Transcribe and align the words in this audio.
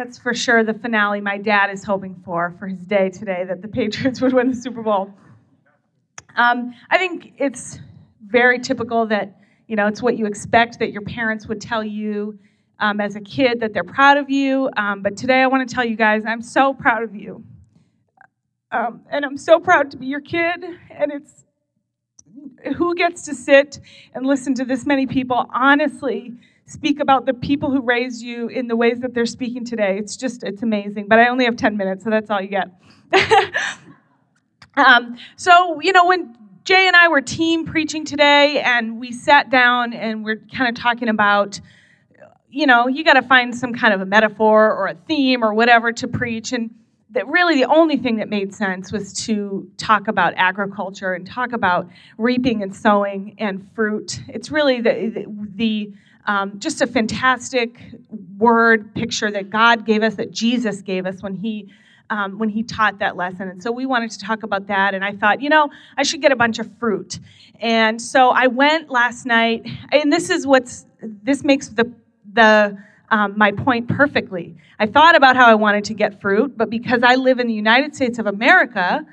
That's 0.00 0.18
for 0.18 0.32
sure 0.32 0.64
the 0.64 0.72
finale 0.72 1.20
my 1.20 1.36
dad 1.36 1.68
is 1.68 1.84
hoping 1.84 2.22
for 2.24 2.54
for 2.58 2.66
his 2.66 2.80
day 2.80 3.10
today 3.10 3.44
that 3.46 3.60
the 3.60 3.68
Patriots 3.68 4.22
would 4.22 4.32
win 4.32 4.48
the 4.48 4.56
Super 4.56 4.80
Bowl. 4.80 5.12
Um, 6.36 6.72
I 6.88 6.96
think 6.96 7.34
it's 7.36 7.80
very 8.24 8.58
typical 8.58 9.04
that, 9.08 9.38
you 9.66 9.76
know, 9.76 9.86
it's 9.88 10.00
what 10.00 10.16
you 10.16 10.24
expect 10.24 10.78
that 10.78 10.90
your 10.90 11.02
parents 11.02 11.48
would 11.48 11.60
tell 11.60 11.84
you 11.84 12.38
um, 12.78 12.98
as 12.98 13.14
a 13.14 13.20
kid 13.20 13.60
that 13.60 13.74
they're 13.74 13.84
proud 13.84 14.16
of 14.16 14.30
you. 14.30 14.70
Um, 14.74 15.02
but 15.02 15.18
today 15.18 15.42
I 15.42 15.46
want 15.48 15.68
to 15.68 15.74
tell 15.74 15.84
you 15.84 15.96
guys 15.96 16.22
I'm 16.26 16.40
so 16.40 16.72
proud 16.72 17.02
of 17.02 17.14
you. 17.14 17.44
Um, 18.72 19.02
and 19.10 19.22
I'm 19.22 19.36
so 19.36 19.60
proud 19.60 19.90
to 19.90 19.98
be 19.98 20.06
your 20.06 20.22
kid. 20.22 20.64
And 20.92 21.12
it's 21.12 21.44
who 22.78 22.94
gets 22.94 23.26
to 23.26 23.34
sit 23.34 23.80
and 24.14 24.24
listen 24.24 24.54
to 24.54 24.64
this 24.64 24.86
many 24.86 25.06
people 25.06 25.44
honestly 25.52 26.32
speak 26.70 27.00
about 27.00 27.26
the 27.26 27.34
people 27.34 27.70
who 27.70 27.80
raised 27.80 28.22
you 28.22 28.46
in 28.46 28.68
the 28.68 28.76
ways 28.76 29.00
that 29.00 29.12
they're 29.12 29.26
speaking 29.26 29.64
today. 29.64 29.98
It's 29.98 30.16
just, 30.16 30.44
it's 30.44 30.62
amazing. 30.62 31.08
But 31.08 31.18
I 31.18 31.28
only 31.28 31.44
have 31.44 31.56
10 31.56 31.76
minutes, 31.76 32.04
so 32.04 32.10
that's 32.10 32.30
all 32.30 32.40
you 32.40 32.48
get. 32.48 32.70
um, 34.76 35.18
so, 35.34 35.80
you 35.80 35.92
know, 35.92 36.06
when 36.06 36.36
Jay 36.64 36.86
and 36.86 36.94
I 36.94 37.08
were 37.08 37.20
team 37.20 37.66
preaching 37.66 38.04
today, 38.04 38.60
and 38.60 39.00
we 39.00 39.10
sat 39.10 39.50
down 39.50 39.92
and 39.92 40.24
we're 40.24 40.40
kind 40.54 40.68
of 40.68 40.80
talking 40.80 41.08
about, 41.08 41.60
you 42.48 42.66
know, 42.66 42.86
you 42.86 43.02
got 43.02 43.14
to 43.14 43.22
find 43.22 43.52
some 43.52 43.74
kind 43.74 43.92
of 43.92 44.00
a 44.00 44.06
metaphor 44.06 44.72
or 44.72 44.86
a 44.86 44.94
theme 44.94 45.42
or 45.42 45.52
whatever 45.52 45.90
to 45.90 46.06
preach. 46.06 46.52
And 46.52 46.70
that 47.10 47.26
really 47.26 47.56
the 47.56 47.68
only 47.68 47.96
thing 47.96 48.18
that 48.18 48.28
made 48.28 48.54
sense 48.54 48.92
was 48.92 49.12
to 49.24 49.68
talk 49.76 50.06
about 50.06 50.34
agriculture 50.36 51.14
and 51.14 51.26
talk 51.26 51.52
about 51.52 51.88
reaping 52.16 52.62
and 52.62 52.76
sowing 52.76 53.34
and 53.38 53.68
fruit. 53.74 54.20
It's 54.28 54.52
really 54.52 54.80
the, 54.80 55.10
the, 55.12 55.26
the 55.56 55.92
um, 56.30 56.60
just 56.60 56.80
a 56.80 56.86
fantastic 56.86 57.76
word 58.38 58.94
picture 58.94 59.32
that 59.32 59.50
God 59.50 59.84
gave 59.84 60.04
us, 60.04 60.14
that 60.14 60.30
Jesus 60.30 60.80
gave 60.80 61.04
us 61.04 61.22
when 61.24 61.34
he 61.34 61.68
um, 62.08 62.38
when 62.38 62.48
he 62.48 62.62
taught 62.62 62.98
that 63.00 63.16
lesson. 63.16 63.48
And 63.48 63.60
so 63.62 63.72
we 63.72 63.84
wanted 63.84 64.12
to 64.12 64.18
talk 64.18 64.44
about 64.44 64.68
that. 64.68 64.94
And 64.94 65.04
I 65.04 65.12
thought, 65.14 65.40
you 65.40 65.48
know, 65.48 65.70
I 65.96 66.02
should 66.04 66.20
get 66.20 66.32
a 66.32 66.36
bunch 66.36 66.58
of 66.60 66.68
fruit. 66.78 67.18
And 67.60 68.00
so 68.00 68.30
I 68.30 68.46
went 68.46 68.90
last 68.90 69.26
night, 69.26 69.68
and 69.92 70.12
this 70.12 70.30
is 70.30 70.46
what's 70.46 70.86
this 71.02 71.42
makes 71.42 71.68
the 71.68 71.92
the 72.32 72.78
um, 73.10 73.36
my 73.36 73.50
point 73.50 73.88
perfectly. 73.88 74.56
I 74.78 74.86
thought 74.86 75.16
about 75.16 75.34
how 75.34 75.46
I 75.46 75.54
wanted 75.54 75.82
to 75.86 75.94
get 75.94 76.20
fruit, 76.20 76.56
but 76.56 76.70
because 76.70 77.02
I 77.02 77.16
live 77.16 77.40
in 77.40 77.48
the 77.48 77.54
United 77.54 77.96
States 77.96 78.20
of 78.20 78.26
America, 78.26 79.04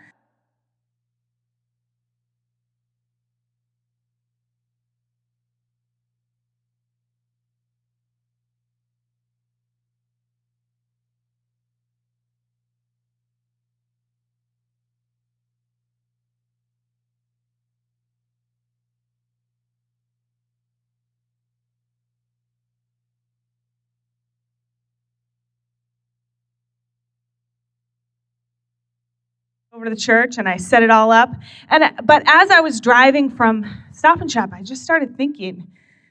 the 29.89 29.95
church 29.95 30.37
and 30.37 30.47
I 30.47 30.57
set 30.57 30.83
it 30.83 30.89
all 30.89 31.11
up. 31.11 31.33
And 31.69 31.83
but 32.03 32.23
as 32.27 32.49
I 32.49 32.61
was 32.61 32.79
driving 32.79 33.29
from 33.29 33.65
Stop 33.91 34.21
and 34.21 34.31
Shop, 34.31 34.51
I 34.53 34.61
just 34.61 34.83
started 34.83 35.17
thinking. 35.17 35.67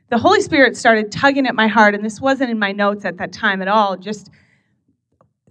The 0.09 0.19
Holy 0.19 0.41
Spirit 0.41 0.77
started 0.77 1.11
tugging 1.11 1.49
at 1.49 1.57
my 1.57 1.67
heart, 1.67 1.95
and 1.95 2.05
this 2.05 2.21
wasn't 2.21 2.51
in 2.51 2.61
my 2.61 2.71
notes 2.71 3.05
at 3.05 3.17
that 3.19 3.33
time 3.33 3.61
at 3.61 3.67
all. 3.67 3.97
Just 3.97 4.31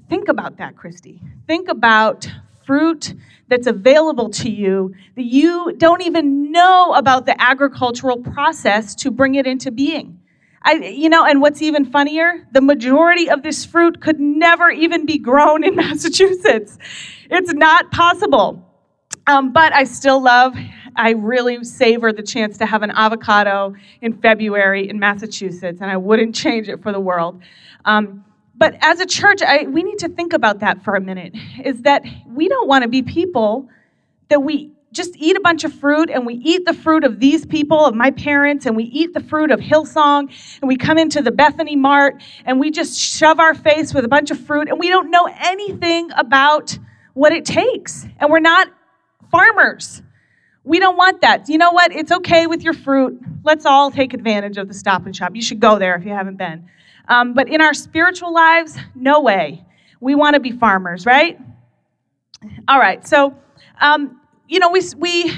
think 0.07 0.29
about 0.29 0.57
that, 0.57 0.77
Christy. 0.77 1.21
Think 1.45 1.67
about 1.67 2.25
fruit 2.65 3.13
that's 3.47 3.67
available 3.67 4.29
to 4.29 4.49
you 4.49 4.93
that 5.15 5.25
you 5.25 5.73
don't 5.77 6.01
even 6.01 6.51
know 6.51 6.93
about 6.93 7.25
the 7.25 7.39
agricultural 7.39 8.17
process 8.17 8.95
to 8.95 9.11
bring 9.11 9.35
it 9.35 9.45
into 9.45 9.71
being. 9.71 10.14
I, 10.65 10.73
you 10.73 11.09
know, 11.09 11.23
and 11.23 11.41
what's 11.41 11.61
even 11.61 11.85
funnier, 11.85 12.47
the 12.51 12.61
majority 12.61 13.29
of 13.29 13.43
this 13.43 13.63
fruit 13.63 14.01
could 14.01 14.19
never 14.19 14.69
even 14.71 15.05
be 15.05 15.19
grown 15.19 15.63
in 15.63 15.75
Massachusetts. 15.83 16.77
It's 17.29 17.53
not 17.53 17.91
possible. 17.91 18.61
Um, 19.27 19.53
but 19.53 19.73
I 19.73 19.83
still 19.83 20.21
love, 20.21 20.55
I 20.95 21.11
really 21.11 21.63
savor 21.63 22.11
the 22.11 22.23
chance 22.23 22.57
to 22.57 22.65
have 22.65 22.81
an 22.81 22.91
avocado 22.91 23.75
in 24.01 24.19
February 24.21 24.89
in 24.89 24.99
Massachusetts, 24.99 25.81
and 25.81 25.89
I 25.89 25.97
wouldn't 25.97 26.35
change 26.35 26.67
it 26.67 26.81
for 26.81 26.91
the 26.91 26.99
world. 26.99 27.41
Um, 27.85 28.25
but 28.57 28.75
as 28.81 28.99
a 28.99 29.05
church, 29.05 29.41
I, 29.41 29.63
we 29.63 29.83
need 29.83 29.99
to 29.99 30.09
think 30.09 30.33
about 30.33 30.59
that 30.59 30.83
for 30.83 30.95
a 30.95 31.01
minute. 31.01 31.35
Is 31.63 31.81
that 31.83 32.03
we 32.27 32.47
don't 32.47 32.67
want 32.67 32.83
to 32.83 32.87
be 32.87 33.01
people 33.01 33.69
that 34.29 34.41
we 34.41 34.71
just 34.95 35.15
eat 35.17 35.35
a 35.35 35.41
bunch 35.41 35.63
of 35.63 35.73
fruit 35.73 36.09
and 36.09 36.25
we 36.25 36.35
eat 36.35 36.65
the 36.65 36.73
fruit 36.73 37.03
of 37.03 37.19
these 37.19 37.45
people, 37.45 37.85
of 37.85 37.93
my 37.93 38.11
parents, 38.11 38.65
and 38.65 38.75
we 38.75 38.85
eat 38.85 39.13
the 39.13 39.19
fruit 39.19 39.51
of 39.51 39.59
Hillsong, 39.59 40.31
and 40.61 40.67
we 40.67 40.77
come 40.77 40.97
into 40.97 41.21
the 41.21 41.31
Bethany 41.31 41.75
Mart 41.75 42.23
and 42.45 42.59
we 42.59 42.71
just 42.71 42.99
shove 42.99 43.39
our 43.39 43.53
face 43.53 43.93
with 43.93 44.05
a 44.05 44.07
bunch 44.07 44.31
of 44.31 44.39
fruit 44.39 44.69
and 44.69 44.79
we 44.79 44.89
don't 44.89 45.11
know 45.11 45.27
anything 45.39 46.09
about 46.17 46.77
what 47.13 47.33
it 47.33 47.45
takes. 47.45 48.07
And 48.19 48.31
we're 48.31 48.39
not 48.39 48.69
farmers. 49.29 50.01
We 50.63 50.79
don't 50.79 50.97
want 50.97 51.21
that. 51.21 51.47
You 51.49 51.57
know 51.57 51.71
what? 51.71 51.91
It's 51.91 52.11
okay 52.11 52.47
with 52.47 52.63
your 52.63 52.73
fruit. 52.73 53.19
Let's 53.43 53.65
all 53.65 53.91
take 53.91 54.13
advantage 54.13 54.57
of 54.57 54.67
the 54.67 54.73
stop 54.73 55.05
and 55.05 55.15
shop. 55.15 55.35
You 55.35 55.41
should 55.41 55.59
go 55.59 55.77
there 55.77 55.95
if 55.95 56.05
you 56.05 56.11
haven't 56.11 56.37
been. 56.37 56.69
Um, 57.07 57.33
but 57.33 57.47
in 57.47 57.61
our 57.61 57.73
spiritual 57.73 58.33
lives, 58.33 58.77
no 58.95 59.21
way. 59.21 59.63
We 59.99 60.15
want 60.15 60.33
to 60.33 60.39
be 60.39 60.51
farmers, 60.51 61.05
right? 61.05 61.39
All 62.67 62.79
right. 62.79 63.07
So, 63.07 63.37
um, 63.79 64.19
you 64.47 64.59
know, 64.59 64.69
we, 64.69 64.81
we, 64.97 65.33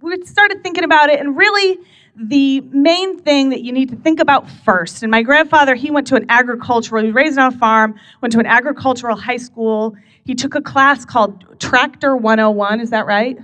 we 0.00 0.24
started 0.24 0.62
thinking 0.62 0.84
about 0.84 1.10
it, 1.10 1.20
and 1.20 1.36
really, 1.36 1.78
the 2.14 2.60
main 2.60 3.18
thing 3.18 3.48
that 3.50 3.62
you 3.62 3.72
need 3.72 3.88
to 3.88 3.96
think 3.96 4.20
about 4.20 4.48
first, 4.48 5.02
and 5.02 5.10
my 5.10 5.22
grandfather, 5.22 5.74
he 5.74 5.90
went 5.90 6.06
to 6.08 6.16
an 6.16 6.26
agricultural, 6.28 7.02
he 7.02 7.06
was 7.08 7.14
raised 7.14 7.38
on 7.38 7.52
a 7.52 7.56
farm, 7.56 7.94
went 8.20 8.32
to 8.32 8.38
an 8.38 8.46
agricultural 8.46 9.16
high 9.16 9.38
school. 9.38 9.96
He 10.24 10.34
took 10.34 10.54
a 10.54 10.60
class 10.60 11.04
called 11.04 11.58
Tractor 11.58 12.14
101, 12.16 12.80
is 12.80 12.90
that 12.90 13.06
right? 13.06 13.38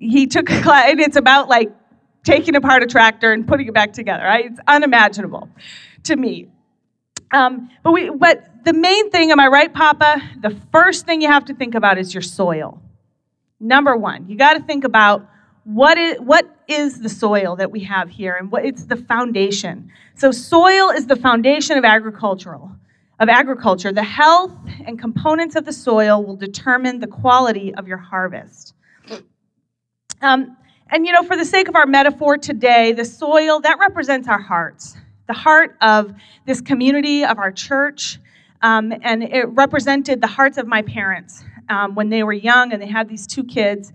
He 0.00 0.26
took 0.26 0.50
a 0.50 0.62
class, 0.62 0.90
and 0.90 1.00
it's 1.00 1.16
about 1.16 1.48
like 1.48 1.70
taking 2.24 2.56
apart 2.56 2.82
a 2.82 2.86
tractor 2.86 3.32
and 3.32 3.46
putting 3.46 3.68
it 3.68 3.74
back 3.74 3.92
together, 3.92 4.24
right? 4.24 4.46
It's 4.46 4.60
unimaginable 4.66 5.48
to 6.04 6.16
me. 6.16 6.46
Um, 7.32 7.68
but 7.82 7.92
we, 7.92 8.10
but 8.10 8.64
the 8.64 8.72
main 8.72 9.10
thing, 9.10 9.30
am 9.30 9.38
I 9.38 9.48
right, 9.48 9.72
Papa? 9.72 10.22
The 10.40 10.56
first 10.72 11.04
thing 11.04 11.20
you 11.20 11.28
have 11.28 11.44
to 11.46 11.54
think 11.54 11.74
about 11.74 11.98
is 11.98 12.14
your 12.14 12.22
soil. 12.22 12.80
Number 13.60 13.96
one, 13.96 14.28
you 14.28 14.36
got 14.36 14.54
to 14.54 14.62
think 14.62 14.84
about 14.84 15.28
what 15.64 15.98
is, 15.98 16.18
what 16.20 16.48
is 16.68 17.00
the 17.00 17.08
soil 17.08 17.56
that 17.56 17.70
we 17.70 17.80
have 17.80 18.08
here 18.08 18.34
and 18.34 18.50
what 18.50 18.64
it's 18.64 18.84
the 18.84 18.96
foundation. 18.96 19.90
So 20.14 20.30
soil 20.30 20.90
is 20.90 21.06
the 21.06 21.16
foundation 21.16 21.76
of 21.76 21.84
agricultural 21.84 22.72
of 23.20 23.28
agriculture. 23.28 23.92
The 23.92 24.02
health 24.02 24.52
and 24.86 24.98
components 24.98 25.56
of 25.56 25.64
the 25.64 25.72
soil 25.72 26.22
will 26.22 26.36
determine 26.36 27.00
the 27.00 27.06
quality 27.06 27.74
of 27.74 27.88
your 27.88 27.98
harvest. 27.98 28.74
Um, 30.20 30.56
and 30.90 31.06
you 31.06 31.12
know, 31.12 31.22
for 31.22 31.36
the 31.36 31.44
sake 31.44 31.68
of 31.68 31.76
our 31.76 31.86
metaphor 31.86 32.38
today, 32.38 32.92
the 32.92 33.04
soil 33.04 33.60
that 33.60 33.78
represents 33.78 34.28
our 34.28 34.40
hearts, 34.40 34.96
the 35.26 35.32
heart 35.32 35.76
of 35.80 36.14
this 36.46 36.60
community, 36.60 37.24
of 37.24 37.38
our 37.38 37.52
church, 37.52 38.18
um, 38.62 38.92
and 39.02 39.22
it 39.22 39.48
represented 39.48 40.20
the 40.20 40.26
hearts 40.26 40.58
of 40.58 40.66
my 40.66 40.82
parents 40.82 41.44
um, 41.68 41.94
when 41.94 42.08
they 42.08 42.22
were 42.22 42.32
young 42.32 42.72
and 42.72 42.80
they 42.80 42.86
had 42.86 43.08
these 43.08 43.26
two 43.26 43.44
kids. 43.44 43.92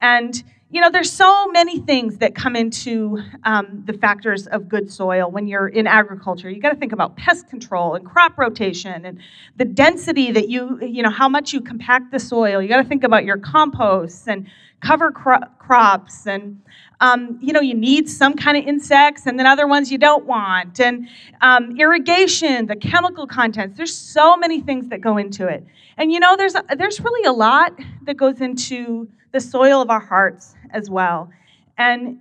And, 0.00 0.42
you 0.70 0.80
know, 0.80 0.90
there's 0.90 1.12
so 1.12 1.46
many 1.48 1.78
things 1.80 2.18
that 2.18 2.34
come 2.34 2.56
into 2.56 3.22
um, 3.44 3.82
the 3.86 3.92
factors 3.92 4.46
of 4.46 4.68
good 4.68 4.90
soil 4.90 5.30
when 5.30 5.46
you're 5.46 5.68
in 5.68 5.86
agriculture. 5.86 6.50
You 6.50 6.60
got 6.60 6.70
to 6.70 6.76
think 6.76 6.92
about 6.92 7.16
pest 7.16 7.48
control 7.48 7.94
and 7.94 8.04
crop 8.04 8.38
rotation 8.38 9.04
and 9.04 9.18
the 9.56 9.64
density 9.64 10.32
that 10.32 10.48
you, 10.48 10.78
you 10.80 11.02
know, 11.02 11.10
how 11.10 11.28
much 11.28 11.52
you 11.52 11.60
compact 11.60 12.10
the 12.10 12.18
soil. 12.18 12.60
You 12.60 12.68
got 12.68 12.82
to 12.82 12.88
think 12.88 13.04
about 13.04 13.24
your 13.24 13.38
composts 13.38 14.26
and 14.26 14.46
cover 14.80 15.12
cro- 15.12 15.46
crops 15.58 16.26
and 16.26 16.60
um, 17.02 17.38
you 17.42 17.52
know 17.52 17.60
you 17.60 17.74
need 17.74 18.08
some 18.08 18.34
kind 18.34 18.56
of 18.56 18.64
insects 18.64 19.26
and 19.26 19.38
then 19.38 19.46
other 19.46 19.66
ones 19.66 19.92
you 19.92 19.98
don't 19.98 20.24
want 20.24 20.80
and 20.80 21.08
um, 21.42 21.78
irrigation 21.78 22.66
the 22.66 22.76
chemical 22.76 23.26
contents 23.26 23.76
there's 23.76 23.94
so 23.94 24.36
many 24.36 24.60
things 24.60 24.88
that 24.88 25.00
go 25.02 25.18
into 25.18 25.46
it 25.46 25.66
and 25.96 26.12
you 26.12 26.20
know, 26.20 26.36
there's, 26.36 26.54
a, 26.54 26.64
there's 26.76 27.00
really 27.00 27.24
a 27.26 27.32
lot 27.32 27.78
that 28.02 28.16
goes 28.16 28.40
into 28.40 29.08
the 29.32 29.40
soil 29.40 29.80
of 29.80 29.90
our 29.90 30.00
hearts 30.00 30.54
as 30.70 30.90
well. 30.90 31.30
And, 31.78 32.20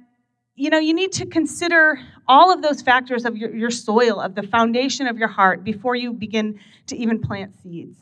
you 0.56 0.70
know, 0.70 0.80
you 0.80 0.94
need 0.94 1.12
to 1.14 1.26
consider 1.26 2.00
all 2.28 2.54
of 2.54 2.62
those 2.62 2.82
factors 2.82 3.26
of 3.26 3.38
your, 3.38 3.54
your 3.56 3.72
soil, 3.72 4.20
of 4.20 4.36
the 4.36 4.44
foundation 4.44 5.08
of 5.08 5.18
your 5.18 5.28
heart, 5.28 5.64
before 5.64 5.96
you 5.96 6.14
begin 6.14 6.60
to 6.88 6.96
even 6.98 7.20
plant 7.20 7.54
seeds. 7.62 7.98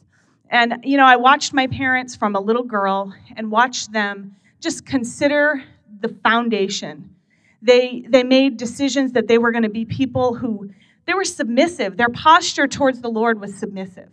And, 0.50 0.80
you 0.84 0.98
know, 0.98 1.06
I 1.06 1.16
watched 1.16 1.54
my 1.54 1.68
parents 1.68 2.16
from 2.16 2.36
a 2.36 2.40
little 2.40 2.64
girl 2.64 3.14
and 3.36 3.52
watched 3.52 3.92
them 3.92 4.36
just 4.60 4.86
consider 4.86 5.64
the 6.02 6.10
foundation. 6.24 7.16
They, 7.62 8.06
they 8.08 8.24
made 8.24 8.58
decisions 8.58 9.12
that 9.14 9.28
they 9.28 9.38
were 9.38 9.52
going 9.52 9.64
to 9.64 9.70
be 9.70 9.86
people 9.86 10.34
who 10.36 10.70
they 11.06 11.14
were 11.14 11.26
submissive. 11.26 11.98
Their 11.98 12.10
posture 12.10 12.68
towards 12.68 13.02
the 13.02 13.10
Lord 13.10 13.42
was 13.42 13.56
submissive. 13.56 14.10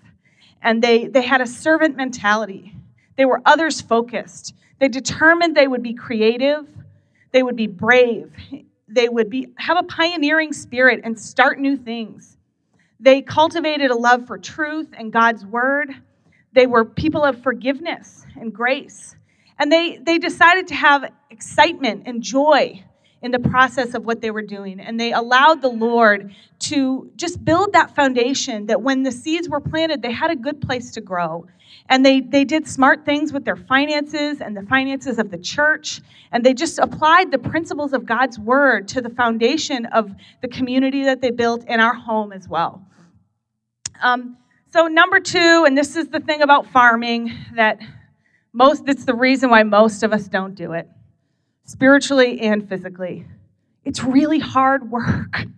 And 0.62 0.82
they, 0.82 1.06
they 1.08 1.22
had 1.22 1.42
a 1.42 1.46
servant 1.46 1.94
mentality. 1.94 2.74
They 3.16 3.26
were 3.26 3.42
others 3.44 3.80
focused. 3.80 4.54
They 4.78 4.88
determined 4.88 5.54
they 5.54 5.68
would 5.68 5.82
be 5.82 5.94
creative, 5.94 6.66
they 7.32 7.42
would 7.42 7.56
be 7.56 7.66
brave, 7.66 8.32
they 8.88 9.08
would 9.08 9.30
be, 9.30 9.48
have 9.56 9.76
a 9.78 9.82
pioneering 9.82 10.52
spirit 10.52 11.00
and 11.04 11.18
start 11.18 11.58
new 11.58 11.76
things. 11.76 12.36
They 12.98 13.20
cultivated 13.20 13.90
a 13.90 13.96
love 13.96 14.26
for 14.26 14.38
truth 14.38 14.88
and 14.96 15.12
God's 15.12 15.44
word. 15.44 15.92
They 16.52 16.66
were 16.66 16.84
people 16.84 17.24
of 17.24 17.42
forgiveness 17.42 18.24
and 18.40 18.52
grace. 18.52 19.16
And 19.58 19.72
they, 19.72 19.96
they 19.96 20.18
decided 20.18 20.66
to 20.68 20.74
have 20.74 21.10
excitement 21.30 22.02
and 22.06 22.22
joy 22.22 22.84
in 23.22 23.30
the 23.32 23.38
process 23.38 23.94
of 23.94 24.04
what 24.04 24.20
they 24.20 24.30
were 24.30 24.42
doing. 24.42 24.78
And 24.78 25.00
they 25.00 25.12
allowed 25.12 25.62
the 25.62 25.68
Lord 25.68 26.34
to 26.60 27.10
just 27.16 27.44
build 27.44 27.72
that 27.72 27.94
foundation 27.96 28.66
that 28.66 28.82
when 28.82 29.02
the 29.02 29.12
seeds 29.12 29.48
were 29.48 29.60
planted, 29.60 30.02
they 30.02 30.12
had 30.12 30.30
a 30.30 30.36
good 30.36 30.60
place 30.60 30.92
to 30.92 31.00
grow. 31.00 31.46
And 31.88 32.04
they, 32.04 32.20
they 32.20 32.44
did 32.44 32.68
smart 32.68 33.04
things 33.04 33.32
with 33.32 33.44
their 33.44 33.56
finances 33.56 34.40
and 34.40 34.56
the 34.56 34.62
finances 34.62 35.18
of 35.18 35.30
the 35.30 35.38
church. 35.38 36.00
And 36.30 36.44
they 36.44 36.52
just 36.52 36.78
applied 36.78 37.30
the 37.30 37.38
principles 37.38 37.92
of 37.92 38.04
God's 38.04 38.38
word 38.38 38.88
to 38.88 39.00
the 39.00 39.10
foundation 39.10 39.86
of 39.86 40.14
the 40.42 40.48
community 40.48 41.04
that 41.04 41.20
they 41.20 41.30
built 41.30 41.64
in 41.66 41.80
our 41.80 41.94
home 41.94 42.32
as 42.32 42.48
well. 42.48 42.84
Um, 44.02 44.36
so, 44.72 44.88
number 44.88 45.20
two, 45.20 45.64
and 45.66 45.78
this 45.78 45.96
is 45.96 46.08
the 46.08 46.20
thing 46.20 46.42
about 46.42 46.66
farming 46.66 47.32
that 47.54 47.80
most, 48.56 48.88
it's 48.88 49.04
the 49.04 49.14
reason 49.14 49.50
why 49.50 49.62
most 49.62 50.02
of 50.02 50.12
us 50.12 50.28
don't 50.28 50.54
do 50.54 50.72
it, 50.72 50.88
spiritually 51.64 52.40
and 52.40 52.68
physically. 52.68 53.26
It's 53.84 54.02
really 54.02 54.38
hard 54.38 54.90
work. 54.90 55.44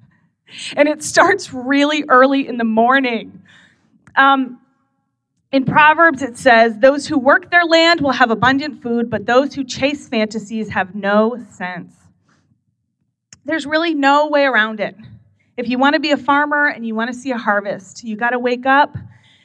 And 0.77 0.89
it 0.89 1.03
starts 1.03 1.53
really 1.53 2.05
early 2.09 2.49
in 2.49 2.57
the 2.57 2.65
morning. 2.65 3.43
Um, 4.17 4.59
in 5.53 5.67
Proverbs, 5.67 6.23
it 6.23 6.39
says, 6.39 6.79
Those 6.79 7.07
who 7.07 7.19
work 7.19 7.51
their 7.51 7.67
land 7.67 8.01
will 8.01 8.13
have 8.13 8.31
abundant 8.31 8.83
food, 8.83 9.11
but 9.11 9.27
those 9.27 9.55
who 9.55 9.63
chase 9.63 10.09
fantasies 10.09 10.71
have 10.71 10.95
no 10.95 11.37
sense. 11.51 11.95
There's 13.45 13.67
really 13.67 13.95
no 13.95 14.29
way 14.29 14.45
around 14.45 14.81
it. 14.81 14.97
If 15.57 15.69
you 15.69 15.79
want 15.79 15.95
to 15.95 16.01
be 16.01 16.13
a 16.13 16.17
farmer 16.17 16.69
and 16.69 16.87
you 16.87 16.95
want 16.95 17.13
to 17.13 17.19
see 17.19 17.31
a 17.31 17.39
harvest, 17.39 18.05
you 18.05 18.17
got 18.17 18.31
to 18.31 18.39
wake 18.39 18.65
up, 18.65 18.97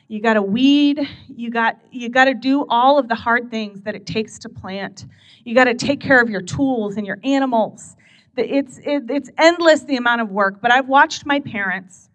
you 0.08 0.22
got 0.22 0.34
to 0.34 0.42
weed, 0.42 1.08
you 1.28 1.50
got 1.50 1.80
you 1.92 2.10
got 2.10 2.26
to 2.26 2.34
do 2.34 2.66
all 2.70 3.00
of 3.00 3.08
the 3.08 3.16
hard 3.16 3.50
things 3.50 3.82
that 3.82 3.96
it 3.96 4.06
takes 4.06 4.38
to 4.40 4.50
plant. 4.50 5.06
You 5.44 5.56
got 5.56 5.66
to 5.66 5.74
take 5.74 6.00
care 6.00 6.22
of 6.22 6.30
your 6.30 6.42
tools 6.42 6.98
and 6.98 7.08
your 7.08 7.18
animals. 7.24 7.96
It's 8.36 8.80
it, 8.80 9.04
it's 9.10 9.30
endless 9.38 9.84
the 9.84 9.96
amount 9.96 10.22
of 10.22 10.32
work. 10.32 10.62
But 10.62 10.72
I've 10.72 10.88
watched 10.88 11.26
my 11.26 11.40
parents 11.40 12.10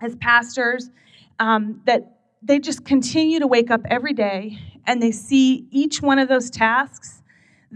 as 0.00 0.16
pastors 0.16 0.90
um, 1.38 1.80
that 1.86 2.18
they 2.42 2.58
just 2.58 2.84
continue 2.84 3.38
to 3.40 3.46
wake 3.46 3.70
up 3.70 3.80
every 3.86 4.12
day 4.12 4.58
and 4.86 5.02
they 5.02 5.10
see 5.10 5.66
each 5.70 6.02
one 6.02 6.18
of 6.18 6.28
those 6.28 6.50
tasks 6.50 7.22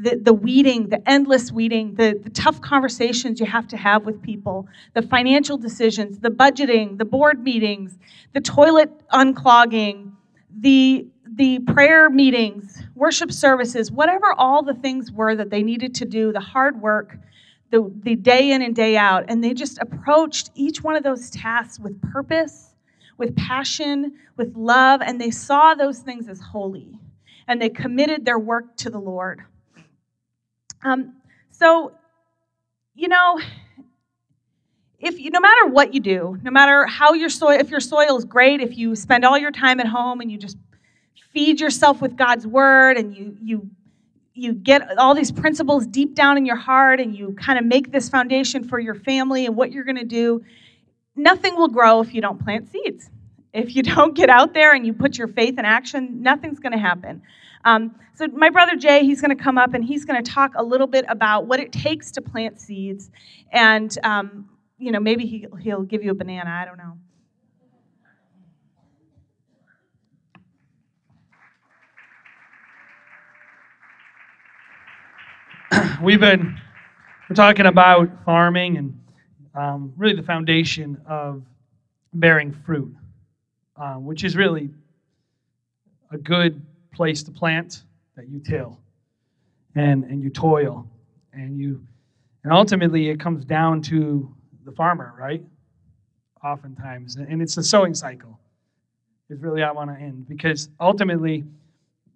the, 0.00 0.16
the 0.16 0.32
weeding, 0.32 0.88
the 0.88 1.08
endless 1.08 1.50
weeding, 1.50 1.94
the, 1.94 2.18
the 2.22 2.30
tough 2.30 2.60
conversations 2.60 3.40
you 3.40 3.46
have 3.46 3.66
to 3.68 3.76
have 3.76 4.04
with 4.04 4.22
people, 4.22 4.68
the 4.94 5.02
financial 5.02 5.56
decisions, 5.56 6.18
the 6.20 6.30
budgeting, 6.30 6.98
the 6.98 7.04
board 7.04 7.42
meetings, 7.42 7.98
the 8.32 8.40
toilet 8.40 8.90
unclogging, 9.08 10.12
the, 10.60 11.06
the 11.34 11.58
prayer 11.60 12.08
meetings, 12.10 12.82
worship 12.94 13.32
services, 13.32 13.90
whatever 13.90 14.32
all 14.34 14.62
the 14.62 14.74
things 14.74 15.10
were 15.10 15.34
that 15.34 15.50
they 15.50 15.62
needed 15.62 15.94
to 15.96 16.04
do, 16.04 16.32
the 16.32 16.40
hard 16.40 16.80
work, 16.80 17.18
the, 17.70 17.92
the 18.02 18.14
day 18.14 18.52
in 18.52 18.62
and 18.62 18.76
day 18.76 18.96
out. 18.96 19.24
And 19.28 19.42
they 19.42 19.52
just 19.52 19.78
approached 19.80 20.50
each 20.54 20.82
one 20.82 20.94
of 20.94 21.02
those 21.02 21.30
tasks 21.30 21.78
with 21.80 22.00
purpose 22.12 22.68
with 23.18 23.36
passion, 23.36 24.14
with 24.36 24.56
love, 24.56 25.02
and 25.02 25.20
they 25.20 25.30
saw 25.30 25.74
those 25.74 25.98
things 25.98 26.28
as 26.28 26.40
holy. 26.40 26.98
And 27.46 27.60
they 27.60 27.68
committed 27.68 28.24
their 28.24 28.38
work 28.38 28.76
to 28.76 28.90
the 28.90 29.00
Lord. 29.00 29.42
Um, 30.82 31.14
so, 31.50 31.92
you 32.94 33.08
know, 33.08 33.40
if 34.98 35.18
you, 35.18 35.30
no 35.30 35.40
matter 35.40 35.66
what 35.66 35.94
you 35.94 36.00
do, 36.00 36.38
no 36.42 36.50
matter 36.50 36.86
how 36.86 37.14
your 37.14 37.28
soil, 37.28 37.58
if 37.58 37.70
your 37.70 37.80
soil 37.80 38.16
is 38.16 38.24
great, 38.24 38.60
if 38.60 38.76
you 38.76 38.94
spend 38.96 39.24
all 39.24 39.38
your 39.38 39.52
time 39.52 39.80
at 39.80 39.86
home 39.86 40.20
and 40.20 40.30
you 40.30 40.38
just 40.38 40.56
feed 41.32 41.60
yourself 41.60 42.00
with 42.00 42.16
God's 42.16 42.46
word 42.46 42.96
and 42.96 43.14
you 43.14 43.36
you 43.42 43.70
you 44.34 44.52
get 44.52 44.98
all 44.98 45.14
these 45.14 45.32
principles 45.32 45.86
deep 45.86 46.14
down 46.14 46.36
in 46.36 46.46
your 46.46 46.56
heart 46.56 47.00
and 47.00 47.14
you 47.14 47.32
kind 47.34 47.58
of 47.58 47.64
make 47.64 47.90
this 47.92 48.08
foundation 48.08 48.62
for 48.62 48.78
your 48.78 48.94
family 48.94 49.46
and 49.46 49.56
what 49.56 49.72
you're 49.72 49.84
going 49.84 49.96
to 49.96 50.04
do 50.04 50.42
nothing 51.18 51.56
will 51.56 51.68
grow 51.68 52.00
if 52.00 52.14
you 52.14 52.20
don't 52.22 52.42
plant 52.42 52.70
seeds. 52.70 53.10
If 53.52 53.74
you 53.74 53.82
don't 53.94 54.14
get 54.14 54.30
out 54.30 54.54
there 54.54 54.74
and 54.74 54.86
you 54.86 54.94
put 54.94 55.18
your 55.18 55.28
faith 55.28 55.58
in 55.58 55.64
action, 55.64 56.22
nothing's 56.22 56.60
going 56.60 56.72
to 56.72 56.78
happen. 56.78 57.22
Um, 57.64 57.94
so, 58.18 58.26
my 58.32 58.50
brother 58.50 58.74
Jay, 58.74 59.04
he's 59.04 59.20
going 59.20 59.36
to 59.36 59.40
come 59.40 59.58
up 59.58 59.74
and 59.74 59.84
he's 59.84 60.04
going 60.04 60.20
to 60.20 60.28
talk 60.28 60.50
a 60.56 60.62
little 60.64 60.88
bit 60.88 61.04
about 61.08 61.46
what 61.46 61.60
it 61.60 61.70
takes 61.70 62.10
to 62.10 62.20
plant 62.20 62.60
seeds. 62.60 63.12
And, 63.52 63.96
um, 64.02 64.48
you 64.76 64.90
know, 64.90 64.98
maybe 64.98 65.24
he, 65.24 65.46
he'll 65.60 65.84
give 65.84 66.02
you 66.02 66.10
a 66.10 66.14
banana. 66.14 66.50
I 66.50 66.64
don't 66.64 66.78
know. 66.78 66.98
We've 76.02 76.18
been 76.18 76.60
we're 77.30 77.36
talking 77.36 77.66
about 77.66 78.24
farming 78.24 78.78
and 78.78 79.00
um, 79.54 79.92
really 79.96 80.16
the 80.16 80.24
foundation 80.24 81.00
of 81.06 81.44
bearing 82.12 82.52
fruit, 82.66 82.96
uh, 83.76 83.94
which 83.94 84.24
is 84.24 84.34
really 84.34 84.70
a 86.10 86.18
good 86.18 86.60
place 86.92 87.22
to 87.22 87.30
plant 87.30 87.84
that 88.18 88.28
you 88.28 88.38
till 88.38 88.78
and, 89.74 90.04
and 90.04 90.22
you 90.22 90.28
toil 90.28 90.86
and 91.32 91.58
you 91.58 91.80
and 92.44 92.52
ultimately 92.52 93.08
it 93.08 93.18
comes 93.18 93.44
down 93.44 93.80
to 93.80 94.30
the 94.66 94.72
farmer 94.72 95.14
right 95.18 95.42
oftentimes 96.44 97.16
and 97.16 97.40
it's 97.40 97.54
the 97.54 97.62
sowing 97.62 97.94
cycle 97.94 98.38
is 99.30 99.40
really 99.40 99.62
i 99.62 99.70
want 99.70 99.88
to 99.88 99.96
end 99.96 100.28
because 100.28 100.68
ultimately 100.78 101.44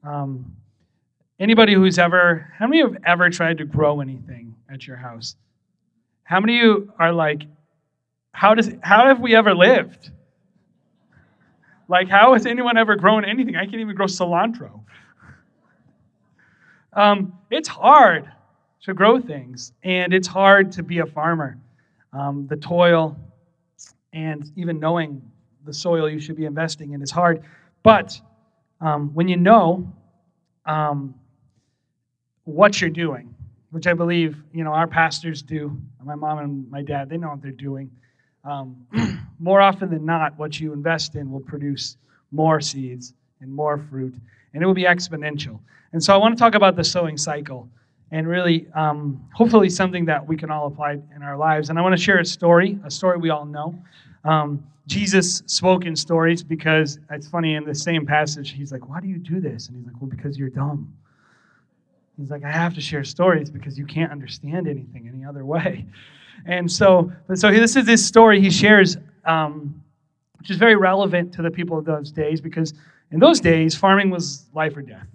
um, 0.05 0.55
anybody 1.41 1.73
who's 1.73 1.99
ever 1.99 2.53
how 2.59 2.67
many 2.67 2.83
of 2.83 2.91
you 2.91 2.95
have 2.95 3.03
ever 3.07 3.31
tried 3.31 3.57
to 3.57 3.65
grow 3.65 4.01
anything 4.01 4.55
at 4.71 4.87
your 4.87 4.97
house 4.97 5.37
how 6.33 6.41
many 6.41 6.59
of 6.59 6.65
you 6.65 6.93
are 6.99 7.13
like, 7.13 7.43
how 8.33 8.55
does 8.55 8.73
how 8.83 9.07
have 9.07 9.21
we 9.21 9.37
ever 9.37 9.55
lived? 9.55 10.11
Like, 11.89 12.09
how 12.09 12.33
has 12.33 12.47
anyone 12.47 12.79
ever 12.79 12.97
grown 12.97 13.25
anything? 13.25 13.57
I 13.57 13.65
can't 13.65 13.81
even 13.81 13.95
grow 13.95 14.07
cilantro. 14.07 14.81
Um, 16.93 17.39
it's 17.51 17.69
hard 17.69 18.31
to 18.83 18.95
grow 18.95 19.21
things, 19.21 19.73
and 19.83 20.13
it's 20.13 20.29
hard 20.29 20.73
to 20.73 20.83
be 20.83 20.99
a 20.99 21.07
farmer. 21.07 21.59
Um, 22.13 22.47
the 22.49 22.57
toil 22.57 23.17
and 24.13 24.51
even 24.57 24.79
knowing 24.79 25.23
the 25.65 25.73
soil 25.73 26.09
you 26.09 26.21
should 26.21 26.37
be 26.37 26.45
investing 26.45 26.93
in 26.93 27.03
is 27.03 27.11
hard. 27.11 27.43
But 27.83 28.21
um, 28.81 29.15
when 29.15 29.29
you 29.29 29.37
know 29.37 29.91
um, 30.67 31.15
what 32.45 32.81
you're 32.81 32.91
doing, 32.91 33.35
which 33.71 33.87
I 33.87 33.95
believe 33.95 34.37
you 34.53 34.65
know 34.65 34.73
our 34.73 34.87
pastors 34.87 35.43
do. 35.43 35.77
My 36.05 36.15
mom 36.15 36.39
and 36.39 36.71
my 36.71 36.83
dad, 36.83 37.09
they 37.09 37.17
know 37.17 37.31
what 37.31 37.43
they're 37.43 37.51
doing. 37.53 37.91
Um, 38.45 38.87
more 39.39 39.61
often 39.61 39.91
than 39.91 40.05
not, 40.05 40.39
what 40.39 40.59
you 40.61 40.73
invest 40.73 41.15
in 41.15 41.31
will 41.31 41.41
produce 41.41 41.97
more 42.31 42.61
seeds 42.61 43.15
and 43.41 43.53
more 43.53 43.79
fruit, 43.79 44.15
and 44.55 44.63
it 44.63 44.67
will 44.67 44.75
be 44.75 44.85
exponential. 44.85 45.59
And 45.93 46.03
so 46.03 46.15
I 46.15 46.17
want 46.17 46.37
to 46.37 46.39
talk 46.39 46.55
about 46.55 46.77
the 46.77 46.85
sowing 46.85 47.17
cycle 47.17 47.69
and 48.11 48.29
really, 48.29 48.67
um, 48.75 49.27
hopefully, 49.33 49.71
something 49.71 50.05
that 50.05 50.27
we 50.27 50.37
can 50.37 50.51
all 50.51 50.67
apply 50.67 50.99
in 51.17 51.23
our 51.23 51.37
lives. 51.37 51.71
And 51.71 51.79
I 51.79 51.83
want 51.83 51.97
to 51.97 52.03
share 52.03 52.19
a 52.19 52.25
story, 52.25 52.79
a 52.85 52.91
story 52.91 53.17
we 53.17 53.31
all 53.31 53.47
know. 53.47 53.75
Um, 54.25 54.63
Jesus 54.87 55.43
spoke 55.47 55.87
in 55.87 55.97
stories 55.97 56.43
because 56.43 56.99
it's 57.11 57.27
funny 57.27 57.55
in 57.55 57.65
the 57.65 57.75
same 57.75 58.05
passage, 58.05 58.53
he's 58.53 58.71
like, 58.71 58.89
Why 58.89 59.01
do 59.01 59.09
you 59.09 59.19
do 59.19 59.41
this? 59.41 59.69
And 59.69 59.77
he's 59.77 59.87
like, 59.87 59.95
Well, 60.01 60.11
because 60.11 60.39
you're 60.39 60.51
dumb. 60.51 60.93
He's 62.19 62.31
like, 62.31 62.45
I 62.45 62.51
have 62.51 62.75
to 62.75 62.81
share 62.81 63.05
stories 63.05 63.51
because 63.51 63.79
you 63.79 63.87
can't 63.87 64.13
understand 64.13 64.69
anything 64.69 65.09
any 65.09 65.25
other 65.25 65.45
way. 65.45 65.87
And 66.45 66.71
so, 66.71 67.11
so 67.35 67.51
this 67.51 67.77
is 67.77 67.87
this 67.87 68.05
story 68.05 68.41
he 68.41 68.51
shares, 68.51 68.97
um, 69.25 69.83
which 70.39 70.51
is 70.51 70.57
very 70.57 70.77
relevant 70.77 71.33
to 71.35 71.43
the 71.43 71.51
people 71.51 71.79
of 71.79 71.85
those 71.85 72.11
days 72.11 72.41
because 72.41 72.75
in 73.13 73.21
those 73.21 73.41
days, 73.41 73.75
farming 73.75 74.11
was 74.11 74.47
life 74.55 74.77
or 74.77 74.83
death. 74.83 75.07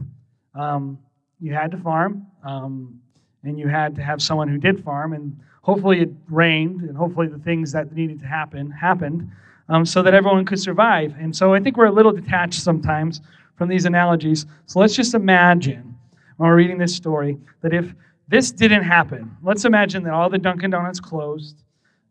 Um, 0.54 1.00
you 1.40 1.54
had 1.54 1.72
to 1.72 1.78
farm, 1.78 2.28
um, 2.44 3.00
and 3.44 3.60
you 3.60 3.68
had 3.68 3.96
to 3.96 4.04
have 4.04 4.22
someone 4.22 4.48
who 4.48 4.58
did 4.58 4.84
farm, 4.84 5.14
and 5.14 5.38
hopefully 5.62 6.02
it 6.02 6.10
rained, 6.30 6.82
and 6.82 6.96
hopefully 6.96 7.28
the 7.28 7.40
things 7.40 7.72
that 7.72 7.92
needed 7.94 8.20
to 8.20 8.28
happen 8.28 8.70
happened, 8.72 9.30
um, 9.70 9.86
so 9.86 10.02
that 10.02 10.14
everyone 10.14 10.46
could 10.46 10.60
survive. 10.60 11.16
And 11.20 11.36
so 11.36 11.54
I 11.54 11.60
think 11.60 11.76
we're 11.76 11.86
a 11.86 11.92
little 11.92 12.12
detached 12.12 12.62
sometimes 12.62 13.22
from 13.56 13.68
these 13.68 13.86
analogies. 13.86 14.46
So 14.68 14.80
let's 14.80 14.96
just 14.96 15.14
imagine 15.14 15.96
when 16.38 16.50
we're 16.50 16.56
reading 16.56 16.78
this 16.78 16.96
story 16.96 17.38
that 17.62 17.74
if 17.74 17.94
this 18.28 18.52
didn't 18.52 18.84
happen, 18.84 19.36
let's 19.42 19.66
imagine 19.66 20.04
that 20.04 20.14
all 20.14 20.30
the 20.30 20.38
Dunkin' 20.38 20.70
Donuts 20.70 21.00
closed, 21.00 21.64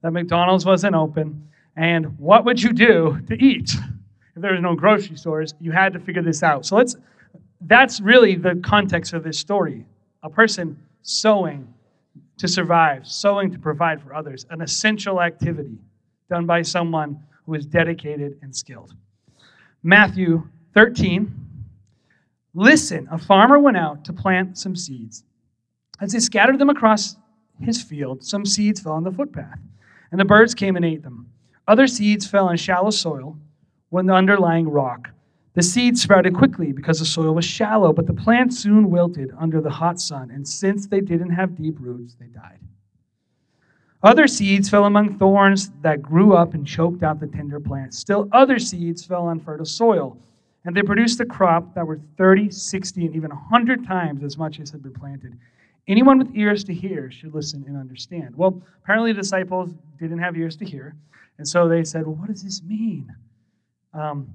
that 0.02 0.12
McDonald's 0.12 0.66
wasn't 0.66 0.94
open, 0.94 1.48
And 1.76 2.18
what 2.18 2.44
would 2.44 2.62
you 2.62 2.72
do 2.72 3.20
to 3.28 3.34
eat? 3.34 3.74
If 4.36 4.42
there 4.42 4.52
was 4.52 4.60
no 4.60 4.76
grocery 4.76 5.16
stores, 5.16 5.54
you 5.60 5.72
had 5.72 5.94
to 5.94 5.98
figure 5.98 6.22
this 6.22 6.42
out. 6.42 6.66
So 6.66 6.76
let's 6.76 6.94
that's 7.62 8.00
really 8.00 8.34
the 8.34 8.60
context 8.62 9.14
of 9.14 9.24
this 9.24 9.38
story. 9.38 9.86
A 10.22 10.28
person 10.28 10.78
sowing 11.00 11.72
to 12.36 12.46
survive, 12.46 13.06
sowing 13.06 13.50
to 13.50 13.58
provide 13.58 14.02
for 14.02 14.14
others, 14.14 14.44
an 14.50 14.60
essential 14.60 15.22
activity 15.22 15.78
done 16.28 16.44
by 16.44 16.60
someone 16.60 17.18
who 17.46 17.54
is 17.54 17.64
dedicated 17.64 18.38
and 18.42 18.54
skilled. 18.54 18.94
Matthew 19.82 20.46
13. 20.74 21.32
Listen, 22.52 23.08
a 23.10 23.18
farmer 23.18 23.58
went 23.58 23.76
out 23.76 24.04
to 24.04 24.12
plant 24.12 24.58
some 24.58 24.76
seeds. 24.76 25.24
As 26.00 26.12
he 26.12 26.20
scattered 26.20 26.58
them 26.58 26.70
across 26.70 27.16
his 27.60 27.82
field, 27.82 28.22
some 28.22 28.44
seeds 28.44 28.80
fell 28.80 28.92
on 28.92 29.04
the 29.04 29.10
footpath, 29.10 29.60
and 30.10 30.20
the 30.20 30.24
birds 30.24 30.54
came 30.54 30.76
and 30.76 30.84
ate 30.84 31.02
them. 31.02 31.30
Other 31.66 31.86
seeds 31.86 32.26
fell 32.26 32.48
on 32.48 32.56
shallow 32.56 32.90
soil, 32.90 33.38
on 33.92 34.06
the 34.06 34.14
underlying 34.14 34.68
rock. 34.68 35.10
The 35.54 35.62
seeds 35.62 36.02
sprouted 36.02 36.34
quickly 36.34 36.72
because 36.72 36.98
the 36.98 37.06
soil 37.06 37.34
was 37.34 37.44
shallow, 37.44 37.92
but 37.92 38.06
the 38.06 38.12
plants 38.12 38.58
soon 38.58 38.90
wilted 38.90 39.32
under 39.38 39.60
the 39.60 39.70
hot 39.70 39.98
sun, 39.98 40.30
and 40.30 40.46
since 40.46 40.86
they 40.86 41.00
didn't 41.00 41.30
have 41.30 41.56
deep 41.56 41.76
roots, 41.80 42.14
they 42.20 42.26
died. 42.26 42.58
Other 44.02 44.26
seeds 44.26 44.68
fell 44.68 44.84
among 44.84 45.18
thorns 45.18 45.70
that 45.80 46.02
grew 46.02 46.34
up 46.34 46.52
and 46.52 46.66
choked 46.66 47.02
out 47.02 47.20
the 47.20 47.26
tender 47.26 47.58
plants. 47.58 47.98
Still, 47.98 48.28
other 48.32 48.58
seeds 48.58 49.04
fell 49.04 49.26
on 49.26 49.40
fertile 49.40 49.64
soil, 49.64 50.18
and 50.66 50.76
they 50.76 50.82
produced 50.82 51.20
a 51.20 51.24
crop 51.24 51.74
that 51.74 51.86
were 51.86 52.00
30, 52.18 52.50
60, 52.50 53.06
and 53.06 53.16
even 53.16 53.30
100 53.30 53.86
times 53.86 54.22
as 54.22 54.36
much 54.36 54.60
as 54.60 54.70
had 54.70 54.82
been 54.82 54.92
planted. 54.92 55.38
Anyone 55.88 56.18
with 56.18 56.36
ears 56.36 56.64
to 56.64 56.74
hear 56.74 57.10
should 57.10 57.34
listen 57.34 57.64
and 57.66 57.78
understand. 57.78 58.36
Well, 58.36 58.60
apparently 58.82 59.12
the 59.12 59.22
disciples 59.22 59.70
didn't 59.98 60.18
have 60.18 60.36
ears 60.36 60.56
to 60.56 60.64
hear, 60.66 60.94
and 61.38 61.48
so 61.48 61.66
they 61.66 61.84
said, 61.84 62.04
Well, 62.04 62.16
what 62.16 62.28
does 62.28 62.42
this 62.42 62.62
mean? 62.62 63.14
Um, 63.94 64.28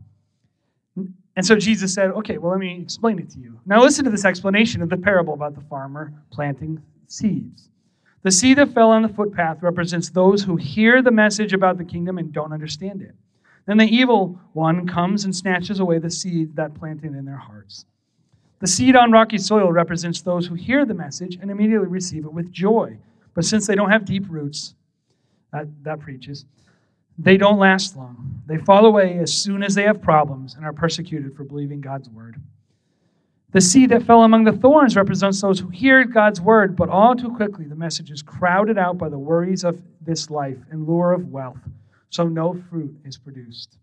and 1.35 1.45
so 1.45 1.55
Jesus 1.55 1.93
said, 1.93 2.11
Okay, 2.11 2.37
well, 2.37 2.51
let 2.51 2.59
me 2.59 2.79
explain 2.81 3.19
it 3.19 3.29
to 3.31 3.39
you. 3.39 3.59
Now, 3.65 3.81
listen 3.81 4.05
to 4.05 4.11
this 4.11 4.25
explanation 4.25 4.81
of 4.81 4.89
the 4.89 4.97
parable 4.97 5.33
about 5.33 5.55
the 5.55 5.61
farmer 5.61 6.13
planting 6.31 6.81
seeds. 7.07 7.69
The 8.23 8.31
seed 8.31 8.57
that 8.57 8.73
fell 8.73 8.91
on 8.91 9.01
the 9.01 9.09
footpath 9.09 9.63
represents 9.63 10.09
those 10.09 10.43
who 10.43 10.55
hear 10.55 11.01
the 11.01 11.11
message 11.11 11.53
about 11.53 11.77
the 11.77 11.85
kingdom 11.85 12.17
and 12.17 12.31
don't 12.31 12.53
understand 12.53 13.01
it. 13.01 13.15
Then 13.65 13.77
the 13.77 13.85
evil 13.85 14.39
one 14.53 14.87
comes 14.87 15.25
and 15.25 15.35
snatches 15.35 15.79
away 15.79 15.99
the 15.99 16.11
seed 16.11 16.55
that 16.55 16.75
planted 16.75 17.15
in 17.15 17.25
their 17.25 17.37
hearts. 17.37 17.85
The 18.59 18.67
seed 18.67 18.95
on 18.95 19.11
rocky 19.11 19.39
soil 19.39 19.71
represents 19.71 20.21
those 20.21 20.45
who 20.45 20.53
hear 20.53 20.85
the 20.85 20.93
message 20.93 21.37
and 21.41 21.49
immediately 21.49 21.87
receive 21.87 22.25
it 22.25 22.33
with 22.33 22.51
joy. 22.51 22.97
But 23.33 23.45
since 23.45 23.65
they 23.65 23.75
don't 23.75 23.89
have 23.89 24.05
deep 24.05 24.25
roots, 24.29 24.75
that, 25.51 25.67
that 25.83 25.99
preaches, 25.99 26.45
they 27.23 27.37
don't 27.37 27.59
last 27.59 27.95
long. 27.95 28.41
They 28.47 28.57
fall 28.57 28.85
away 28.85 29.17
as 29.19 29.31
soon 29.31 29.63
as 29.63 29.75
they 29.75 29.83
have 29.83 30.01
problems 30.01 30.55
and 30.55 30.65
are 30.65 30.73
persecuted 30.73 31.35
for 31.35 31.43
believing 31.43 31.79
God's 31.79 32.09
word. 32.09 32.41
The 33.51 33.61
seed 33.61 33.89
that 33.89 34.03
fell 34.03 34.23
among 34.23 34.45
the 34.45 34.51
thorns 34.53 34.95
represents 34.95 35.41
those 35.41 35.59
who 35.59 35.67
hear 35.67 36.03
God's 36.05 36.39
word, 36.41 36.75
but 36.75 36.89
all 36.89 37.15
too 37.15 37.29
quickly 37.35 37.65
the 37.65 37.75
message 37.75 38.09
is 38.09 38.21
crowded 38.21 38.77
out 38.77 38.97
by 38.97 39.09
the 39.09 39.19
worries 39.19 39.63
of 39.63 39.81
this 40.01 40.29
life 40.29 40.57
and 40.71 40.87
lure 40.87 41.11
of 41.11 41.31
wealth, 41.31 41.59
so 42.09 42.27
no 42.27 42.53
fruit 42.69 42.95
is 43.03 43.17
produced. 43.17 43.77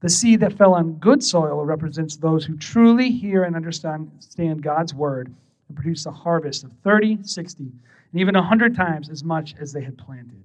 The 0.00 0.08
seed 0.08 0.40
that 0.40 0.52
fell 0.52 0.74
on 0.74 0.94
good 0.94 1.22
soil 1.24 1.64
represents 1.64 2.16
those 2.16 2.44
who 2.44 2.56
truly 2.56 3.10
hear 3.10 3.44
and 3.44 3.56
understand 3.56 4.62
God's 4.62 4.94
word 4.94 5.34
and 5.68 5.76
produce 5.76 6.06
a 6.06 6.12
harvest 6.12 6.62
of 6.62 6.72
30, 6.84 7.18
60, 7.22 7.64
and 7.64 8.20
even 8.20 8.34
100 8.34 8.74
times 8.76 9.08
as 9.08 9.24
much 9.24 9.54
as 9.58 9.72
they 9.72 9.82
had 9.82 9.98
planted. 9.98 10.42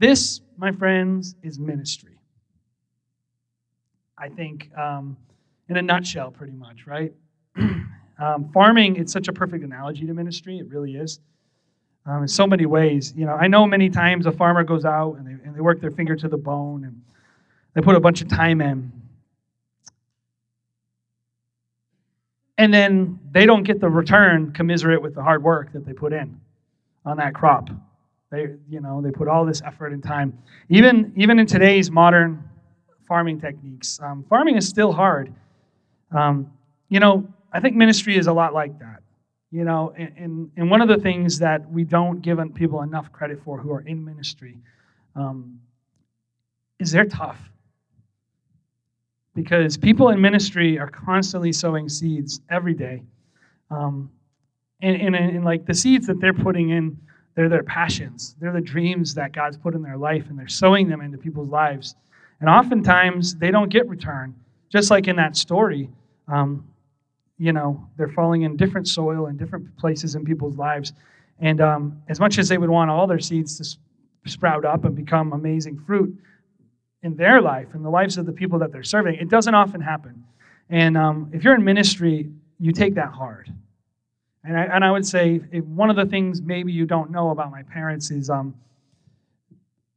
This, 0.00 0.40
my 0.56 0.72
friends, 0.72 1.36
is 1.42 1.58
ministry. 1.58 2.18
I 4.16 4.30
think, 4.30 4.70
um, 4.76 5.14
in 5.68 5.76
a 5.76 5.82
nutshell, 5.82 6.30
pretty 6.30 6.54
much, 6.54 6.86
right? 6.86 7.12
um, 8.18 8.50
farming, 8.54 8.96
it's 8.96 9.12
such 9.12 9.28
a 9.28 9.32
perfect 9.32 9.62
analogy 9.62 10.06
to 10.06 10.14
ministry. 10.14 10.58
It 10.58 10.68
really 10.70 10.96
is. 10.96 11.20
Um, 12.06 12.22
in 12.22 12.28
so 12.28 12.46
many 12.46 12.64
ways. 12.64 13.12
You 13.14 13.26
know, 13.26 13.34
I 13.34 13.46
know 13.46 13.66
many 13.66 13.90
times 13.90 14.24
a 14.24 14.32
farmer 14.32 14.64
goes 14.64 14.86
out 14.86 15.16
and 15.18 15.26
they, 15.26 15.32
and 15.44 15.54
they 15.54 15.60
work 15.60 15.82
their 15.82 15.90
finger 15.90 16.16
to 16.16 16.28
the 16.28 16.38
bone 16.38 16.84
and 16.84 17.02
they 17.74 17.82
put 17.82 17.94
a 17.94 18.00
bunch 18.00 18.22
of 18.22 18.28
time 18.28 18.62
in. 18.62 18.90
And 22.56 22.72
then 22.72 23.20
they 23.30 23.44
don't 23.44 23.64
get 23.64 23.80
the 23.80 23.90
return 23.90 24.52
commiserate 24.52 25.02
with 25.02 25.14
the 25.14 25.22
hard 25.22 25.42
work 25.42 25.74
that 25.74 25.84
they 25.84 25.92
put 25.92 26.14
in 26.14 26.40
on 27.04 27.18
that 27.18 27.34
crop. 27.34 27.68
They, 28.30 28.46
you 28.68 28.80
know, 28.80 29.00
they 29.02 29.10
put 29.10 29.28
all 29.28 29.44
this 29.44 29.60
effort 29.62 29.92
and 29.92 30.02
time. 30.02 30.38
Even, 30.68 31.12
even 31.16 31.38
in 31.38 31.46
today's 31.46 31.90
modern 31.90 32.48
farming 33.08 33.40
techniques, 33.40 33.98
um, 34.02 34.24
farming 34.28 34.56
is 34.56 34.68
still 34.68 34.92
hard. 34.92 35.34
Um, 36.12 36.52
you 36.88 37.00
know, 37.00 37.28
I 37.52 37.60
think 37.60 37.74
ministry 37.76 38.16
is 38.16 38.28
a 38.28 38.32
lot 38.32 38.54
like 38.54 38.78
that. 38.78 39.02
You 39.50 39.64
know, 39.64 39.92
and, 39.96 40.48
and 40.56 40.70
one 40.70 40.80
of 40.80 40.86
the 40.86 40.98
things 40.98 41.40
that 41.40 41.68
we 41.68 41.82
don't 41.82 42.20
give 42.20 42.38
people 42.54 42.82
enough 42.82 43.10
credit 43.10 43.42
for 43.44 43.58
who 43.58 43.72
are 43.72 43.80
in 43.80 44.04
ministry 44.04 44.58
um, 45.16 45.60
is 46.78 46.92
they're 46.92 47.04
tough 47.04 47.50
because 49.34 49.76
people 49.76 50.10
in 50.10 50.20
ministry 50.20 50.78
are 50.78 50.88
constantly 50.88 51.52
sowing 51.52 51.88
seeds 51.88 52.40
every 52.48 52.74
day. 52.74 53.02
Um, 53.70 54.10
and, 54.82 54.96
and, 54.96 55.16
and 55.16 55.44
like 55.44 55.66
the 55.66 55.74
seeds 55.74 56.06
that 56.06 56.20
they're 56.20 56.34
putting 56.34 56.70
in, 56.70 56.98
they're 57.34 57.48
their 57.48 57.62
passions. 57.62 58.36
They're 58.40 58.52
the 58.52 58.60
dreams 58.60 59.14
that 59.14 59.32
God's 59.32 59.56
put 59.56 59.74
in 59.74 59.82
their 59.82 59.96
life, 59.96 60.26
and 60.28 60.38
they're 60.38 60.48
sowing 60.48 60.88
them 60.88 61.00
into 61.00 61.18
people's 61.18 61.48
lives. 61.48 61.94
And 62.40 62.48
oftentimes, 62.48 63.36
they 63.36 63.50
don't 63.50 63.68
get 63.68 63.88
return. 63.88 64.34
Just 64.68 64.90
like 64.90 65.08
in 65.08 65.16
that 65.16 65.36
story, 65.36 65.88
um, 66.28 66.66
you 67.38 67.52
know, 67.52 67.88
they're 67.96 68.08
falling 68.08 68.42
in 68.42 68.56
different 68.56 68.88
soil 68.88 69.26
in 69.26 69.36
different 69.36 69.76
places 69.76 70.14
in 70.14 70.24
people's 70.24 70.56
lives. 70.56 70.92
And 71.38 71.60
um, 71.60 72.02
as 72.08 72.20
much 72.20 72.38
as 72.38 72.48
they 72.48 72.58
would 72.58 72.70
want 72.70 72.90
all 72.90 73.06
their 73.06 73.18
seeds 73.18 73.56
to 73.58 74.30
sprout 74.30 74.64
up 74.64 74.84
and 74.84 74.94
become 74.94 75.32
amazing 75.32 75.78
fruit, 75.86 76.16
in 77.02 77.16
their 77.16 77.40
life, 77.40 77.68
and 77.72 77.84
the 77.84 77.90
lives 77.90 78.18
of 78.18 78.26
the 78.26 78.32
people 78.32 78.58
that 78.58 78.72
they're 78.72 78.82
serving. 78.82 79.14
It 79.14 79.28
doesn't 79.28 79.54
often 79.54 79.80
happen. 79.80 80.24
And 80.68 80.96
um, 80.96 81.30
if 81.32 81.42
you're 81.42 81.54
in 81.54 81.64
ministry, 81.64 82.30
you 82.58 82.72
take 82.72 82.94
that 82.94 83.12
hard. 83.12 83.52
And 84.44 84.56
I, 84.56 84.62
and 84.64 84.84
I 84.84 84.90
would 84.90 85.06
say 85.06 85.38
one 85.38 85.90
of 85.90 85.96
the 85.96 86.06
things 86.06 86.40
maybe 86.40 86.72
you 86.72 86.86
don't 86.86 87.10
know 87.10 87.30
about 87.30 87.50
my 87.50 87.62
parents 87.62 88.10
is 88.10 88.30
um, 88.30 88.54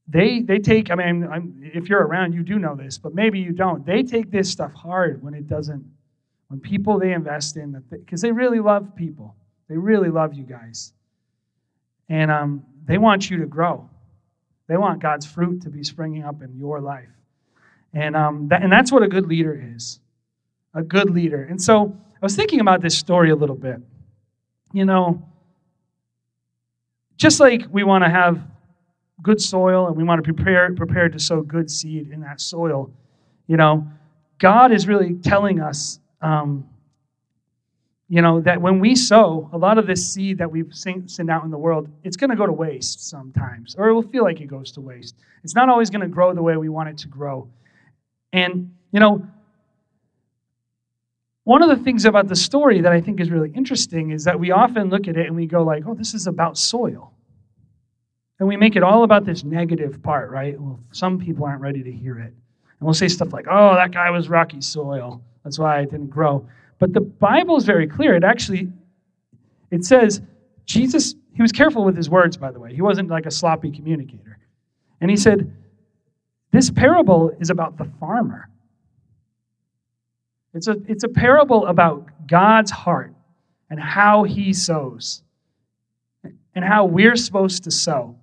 they, 0.08 0.42
they 0.42 0.60
take, 0.60 0.92
I 0.92 0.96
mean, 0.96 1.28
I'm, 1.32 1.72
if 1.74 1.88
you're 1.88 2.06
around, 2.06 2.34
you 2.34 2.44
do 2.44 2.60
know 2.60 2.76
this, 2.76 2.98
but 2.98 3.16
maybe 3.16 3.40
you 3.40 3.54
don't. 3.54 3.86
They 3.86 4.04
take 4.04 4.32
this 4.32 4.50
stuff 4.50 4.74
hard 4.74 5.24
when 5.24 5.34
it 5.34 5.48
doesn't, 5.48 5.86
when 6.50 6.60
people 6.60 7.00
they 7.00 7.14
invest 7.14 7.56
in, 7.56 7.82
because 7.90 8.22
they, 8.22 8.32
really 8.32 8.60
love 8.60 8.96
people. 8.96 9.36
They 9.70 9.78
really 9.78 10.10
love 10.10 10.34
you 10.34 10.44
guys. 10.44 10.92
And 12.10 12.30
um, 12.30 12.66
they 12.86 12.98
want 12.98 13.30
you 13.30 13.38
to 13.38 13.46
grow. 13.46 13.90
They 14.68 14.76
want 14.76 15.02
God's 15.02 15.26
fruit 15.26 15.62
to 15.62 15.70
be 15.70 15.84
springing 15.84 16.24
up 16.24 16.42
in 16.42 16.58
your 16.58 16.82
life. 16.82 17.10
And, 17.94 18.16
um, 18.16 18.50
that, 18.50 18.62
and 18.62 18.72
that's 18.72 18.92
what 18.92 19.04
a 19.04 19.08
good 19.08 19.28
leader 19.28 19.74
is 19.76 20.00
a 20.74 20.82
good 20.82 21.10
leader. 21.10 21.44
And 21.44 21.62
so 21.62 21.96
I 22.16 22.26
was 22.26 22.36
thinking 22.36 22.60
about 22.60 22.82
this 22.82 22.98
story 22.98 23.30
a 23.30 23.36
little 23.36 23.56
bit. 23.56 23.80
You 24.74 24.86
know, 24.86 25.26
just 27.16 27.40
like 27.40 27.66
we 27.72 27.84
want 27.84 28.04
to 28.04 28.10
have 28.10 28.42
good 29.22 29.40
soil 29.40 29.88
and 29.88 29.96
we 29.96 30.04
want 30.04 30.24
to 30.24 30.34
prepare 30.34 30.74
prepared 30.76 31.14
to 31.14 31.20
sow 31.20 31.42
good 31.42 31.72
seed 31.72 32.12
in 32.12 32.20
that 32.22 32.42
soil, 32.42 32.92
you 33.48 33.56
know, 33.56 33.88
God 34.40 34.74
is 34.74 34.88
really 34.88 35.14
telling 35.14 35.62
us 35.62 36.00
um, 36.22 36.68
you 38.14 38.22
know, 38.22 38.42
that 38.42 38.62
when 38.62 38.80
we 38.80 38.96
sow, 38.96 39.50
a 39.54 39.58
lot 39.58 39.80
of 39.80 39.88
this 39.88 40.08
seed 40.08 40.38
that 40.38 40.52
we 40.52 40.64
send 40.72 41.32
out 41.32 41.44
in 41.46 41.50
the 41.50 41.58
world, 41.58 41.90
it's 42.04 42.16
going 42.16 42.30
to 42.30 42.36
go 42.36 42.46
to 42.46 42.52
waste 42.52 43.10
sometimes, 43.10 43.74
or 43.76 43.90
it 43.90 43.94
will 43.96 44.04
feel 44.04 44.24
like 44.24 44.40
it 44.40 44.46
goes 44.46 44.72
to 44.74 44.82
waste. 44.82 45.16
It's 45.44 45.56
not 45.56 45.68
always 45.68 45.90
going 45.90 46.02
to 46.02 46.08
grow 46.08 46.32
the 46.32 46.44
way 46.44 46.56
we 46.56 46.70
want 46.70 46.90
it 46.90 46.98
to 47.00 47.08
grow. 47.08 47.48
And, 48.32 48.72
you 48.92 49.00
know, 49.00 49.26
one 51.46 51.62
of 51.62 51.70
the 51.70 51.84
things 51.84 52.06
about 52.06 52.28
the 52.28 52.36
story 52.36 52.82
that 52.82 52.92
I 52.92 53.02
think 53.02 53.20
is 53.20 53.30
really 53.30 53.52
interesting 53.54 54.12
is 54.12 54.24
that 54.24 54.40
we 54.40 54.52
often 54.52 54.90
look 54.90 55.08
at 55.08 55.18
it 55.18 55.28
and 55.28 55.36
we 55.36 55.46
go 55.46 55.64
like, 55.64 55.84
oh, 55.86 55.94
this 55.94 56.14
is 56.14 56.28
about 56.28 56.58
soil. 56.58 57.14
And 58.40 58.48
we 58.48 58.58
make 58.58 58.76
it 58.76 58.84
all 58.84 59.04
about 59.04 59.26
this 59.26 59.44
negative 59.44 60.02
part, 60.02 60.32
right? 60.32 60.60
Well, 60.60 60.80
some 60.92 61.20
people 61.20 61.46
aren't 61.46 61.62
ready 61.62 61.84
to 61.84 61.92
hear 61.92 62.18
it. 62.20 62.34
And 62.34 62.82
we'll 62.82 62.94
say 62.94 63.08
stuff 63.08 63.34
like, 63.34 63.46
oh, 63.50 63.76
that 63.76 63.92
guy 63.92 64.10
was 64.10 64.30
rocky 64.30 64.62
soil. 64.62 65.22
That's 65.44 65.60
why 65.60 65.82
it 65.82 65.92
didn't 65.92 66.10
grow. 66.10 66.48
But 66.80 66.94
the 66.94 67.02
Bible 67.02 67.58
is 67.58 67.66
very 67.66 67.88
clear. 67.88 68.16
It 68.16 68.24
actually 68.24 68.70
it 69.72 69.84
says 69.86 70.22
Jesus 70.66 71.16
he 71.36 71.42
was 71.42 71.52
careful 71.52 71.84
with 71.84 71.96
his 71.96 72.10
words 72.10 72.38
by 72.38 72.52
the 72.52 72.60
way. 72.60 72.74
He 72.74 72.82
wasn't 72.82 73.10
like 73.10 73.26
a 73.26 73.32
sloppy 73.32 73.72
communicator. 73.72 74.38
And 75.02 75.10
he 75.10 75.18
said 75.18 75.52
this 76.52 76.70
parable 76.70 77.32
is 77.40 77.50
about 77.50 77.78
the 77.78 77.86
farmer. 78.00 78.50
It's 80.54 80.68
a, 80.68 80.78
it's 80.88 81.04
a 81.04 81.10
parable 81.10 81.66
about 81.66 82.08
God's 82.28 82.72
heart 82.72 83.14
and 83.70 83.80
how 83.80 84.24
he 84.24 84.54
sows 84.54 85.24
and 86.56 86.64
how 86.64 86.86
we're 86.86 87.16
supposed 87.16 87.64
to 87.64 87.72
sow. 87.72 88.16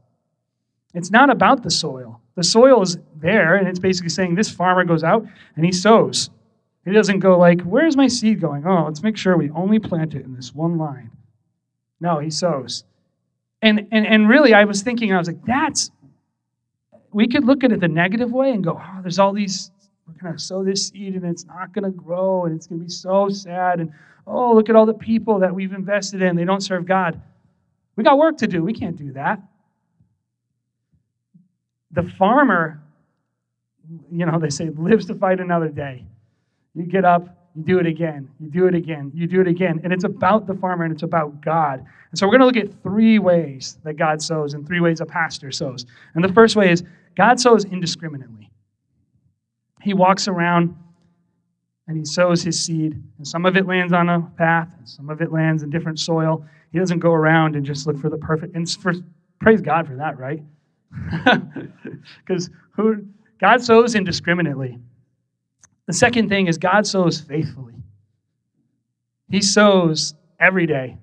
It's 0.94 1.10
not 1.10 1.30
about 1.30 1.62
the 1.62 1.70
soil. 1.70 2.20
The 2.36 2.44
soil 2.44 2.82
is 2.82 2.98
there, 3.16 3.56
and 3.56 3.68
it's 3.68 3.78
basically 3.78 4.10
saying 4.10 4.34
this 4.34 4.50
farmer 4.50 4.84
goes 4.84 5.04
out 5.04 5.26
and 5.56 5.64
he 5.64 5.72
sows. 5.72 6.30
He 6.84 6.92
doesn't 6.92 7.18
go 7.18 7.38
like, 7.38 7.60
where's 7.62 7.96
my 7.96 8.08
seed 8.08 8.40
going? 8.40 8.66
Oh, 8.66 8.84
let's 8.86 9.02
make 9.02 9.16
sure 9.16 9.36
we 9.36 9.50
only 9.50 9.78
plant 9.78 10.14
it 10.14 10.24
in 10.24 10.34
this 10.34 10.54
one 10.54 10.78
line. 10.78 11.10
No, 12.00 12.18
he 12.18 12.30
sows. 12.30 12.84
And, 13.60 13.88
and, 13.92 14.06
and 14.06 14.28
really, 14.28 14.54
I 14.54 14.64
was 14.64 14.82
thinking, 14.82 15.12
I 15.12 15.18
was 15.18 15.26
like, 15.26 15.44
that's, 15.44 15.90
we 17.12 17.28
could 17.28 17.44
look 17.44 17.62
at 17.62 17.72
it 17.72 17.80
the 17.80 17.88
negative 17.88 18.32
way 18.32 18.52
and 18.52 18.64
go, 18.64 18.80
oh, 18.82 19.02
there's 19.02 19.18
all 19.18 19.32
these, 19.32 19.70
we're 20.14 20.22
going 20.22 20.36
to 20.36 20.42
sow 20.42 20.64
this 20.64 20.88
seed 20.88 21.14
and 21.14 21.24
it's 21.24 21.44
not 21.46 21.72
going 21.72 21.84
to 21.84 21.90
grow 21.90 22.44
and 22.44 22.54
it's 22.54 22.66
going 22.66 22.80
to 22.80 22.84
be 22.84 22.90
so 22.90 23.28
sad. 23.28 23.80
And 23.80 23.92
oh, 24.26 24.54
look 24.54 24.68
at 24.68 24.76
all 24.76 24.86
the 24.86 24.94
people 24.94 25.38
that 25.40 25.54
we've 25.54 25.72
invested 25.72 26.22
in. 26.22 26.36
They 26.36 26.44
don't 26.44 26.60
serve 26.60 26.86
God. 26.86 27.20
We 27.96 28.04
got 28.04 28.18
work 28.18 28.38
to 28.38 28.46
do. 28.46 28.62
We 28.62 28.72
can't 28.72 28.96
do 28.96 29.12
that. 29.12 29.40
The 31.92 32.04
farmer, 32.18 32.80
you 34.10 34.26
know, 34.26 34.38
they 34.38 34.50
say, 34.50 34.70
lives 34.70 35.06
to 35.06 35.14
fight 35.14 35.40
another 35.40 35.68
day. 35.68 36.04
You 36.74 36.84
get 36.84 37.04
up, 37.04 37.28
you 37.56 37.62
do 37.62 37.78
it 37.78 37.86
again, 37.86 38.30
you 38.38 38.48
do 38.48 38.66
it 38.66 38.74
again, 38.74 39.10
you 39.12 39.26
do 39.26 39.40
it 39.40 39.48
again. 39.48 39.80
And 39.82 39.92
it's 39.92 40.04
about 40.04 40.46
the 40.46 40.54
farmer 40.54 40.84
and 40.84 40.92
it's 40.92 41.02
about 41.02 41.40
God. 41.40 41.84
And 42.10 42.18
so 42.18 42.26
we're 42.26 42.38
going 42.38 42.52
to 42.52 42.60
look 42.60 42.70
at 42.70 42.82
three 42.82 43.18
ways 43.18 43.78
that 43.82 43.94
God 43.94 44.22
sows 44.22 44.54
and 44.54 44.66
three 44.66 44.80
ways 44.80 45.00
a 45.00 45.06
pastor 45.06 45.50
sows. 45.50 45.84
And 46.14 46.22
the 46.22 46.32
first 46.32 46.54
way 46.54 46.70
is 46.70 46.84
God 47.16 47.40
sows 47.40 47.64
indiscriminately. 47.64 48.49
He 49.82 49.94
walks 49.94 50.28
around 50.28 50.76
and 51.86 51.98
he 51.98 52.04
sows 52.04 52.42
his 52.42 52.60
seed, 52.60 53.02
and 53.18 53.26
some 53.26 53.44
of 53.44 53.56
it 53.56 53.66
lands 53.66 53.92
on 53.92 54.08
a 54.08 54.20
path, 54.38 54.68
and 54.78 54.88
some 54.88 55.10
of 55.10 55.20
it 55.20 55.32
lands 55.32 55.64
in 55.64 55.70
different 55.70 55.98
soil. 55.98 56.46
He 56.70 56.78
doesn't 56.78 57.00
go 57.00 57.12
around 57.12 57.56
and 57.56 57.66
just 57.66 57.84
look 57.84 57.98
for 57.98 58.08
the 58.08 58.16
perfect. 58.16 58.54
And 58.54 58.70
for, 58.70 58.92
praise 59.40 59.60
God 59.60 59.88
for 59.88 59.96
that, 59.96 60.16
right? 60.18 60.42
Because 62.26 62.48
who 62.76 63.04
God 63.40 63.62
sows 63.62 63.94
indiscriminately. 63.94 64.78
The 65.86 65.92
second 65.92 66.28
thing 66.28 66.46
is 66.46 66.56
God 66.56 66.86
sows 66.86 67.20
faithfully. 67.20 67.74
He 69.28 69.42
sows 69.42 70.14
every 70.38 70.66
day, 70.66 70.96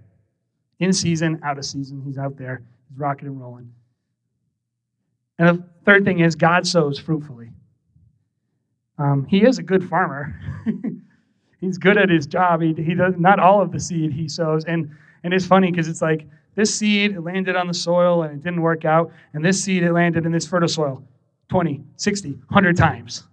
in 0.79 0.93
season, 0.93 1.39
out 1.43 1.57
of 1.57 1.65
season. 1.65 2.01
He's 2.05 2.17
out 2.17 2.37
there, 2.37 2.63
he's 2.89 2.97
rocking 2.97 3.27
and 3.27 3.39
rolling. 3.39 3.73
And 5.39 5.59
the 5.59 5.63
third 5.85 6.05
thing 6.05 6.19
is 6.19 6.35
God 6.35 6.65
sows 6.65 6.97
fruitfully. 6.97 7.51
Um, 8.97 9.25
he 9.25 9.43
is 9.43 9.57
a 9.57 9.63
good 9.63 9.87
farmer. 9.87 10.39
he's 11.61 11.77
good 11.77 11.97
at 11.97 12.09
his 12.09 12.25
job. 12.25 12.61
He, 12.61 12.73
he 12.73 12.95
does 12.95 13.15
not 13.17 13.39
all 13.39 13.61
of 13.61 13.71
the 13.71 13.79
seed 13.79 14.11
he 14.11 14.27
sows. 14.27 14.65
And, 14.65 14.89
and 15.23 15.33
it's 15.33 15.45
funny 15.45 15.71
because 15.71 15.87
it's 15.87 16.01
like 16.01 16.27
this 16.55 16.73
seed 16.73 17.11
it 17.11 17.21
landed 17.21 17.55
on 17.55 17.67
the 17.67 17.73
soil 17.73 18.23
and 18.23 18.33
it 18.33 18.43
didn't 18.43 18.61
work 18.61 18.85
out. 18.85 19.11
And 19.33 19.45
this 19.45 19.63
seed 19.63 19.83
it 19.83 19.93
landed 19.93 20.25
in 20.25 20.31
this 20.31 20.47
fertile 20.47 20.67
soil 20.67 21.03
20, 21.49 21.83
60, 21.95 22.31
100 22.31 22.75
times 22.75 23.23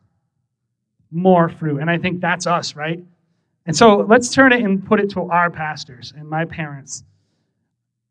more 1.14 1.48
fruit. 1.48 1.80
And 1.80 1.88
I 1.88 1.96
think 1.96 2.20
that's 2.20 2.46
us, 2.46 2.76
right? 2.76 3.02
And 3.66 3.74
so 3.74 3.98
let's 3.98 4.28
turn 4.28 4.52
it 4.52 4.62
and 4.62 4.84
put 4.84 5.00
it 5.00 5.08
to 5.10 5.22
our 5.22 5.50
pastors 5.50 6.12
and 6.16 6.28
my 6.28 6.44
parents. 6.44 7.04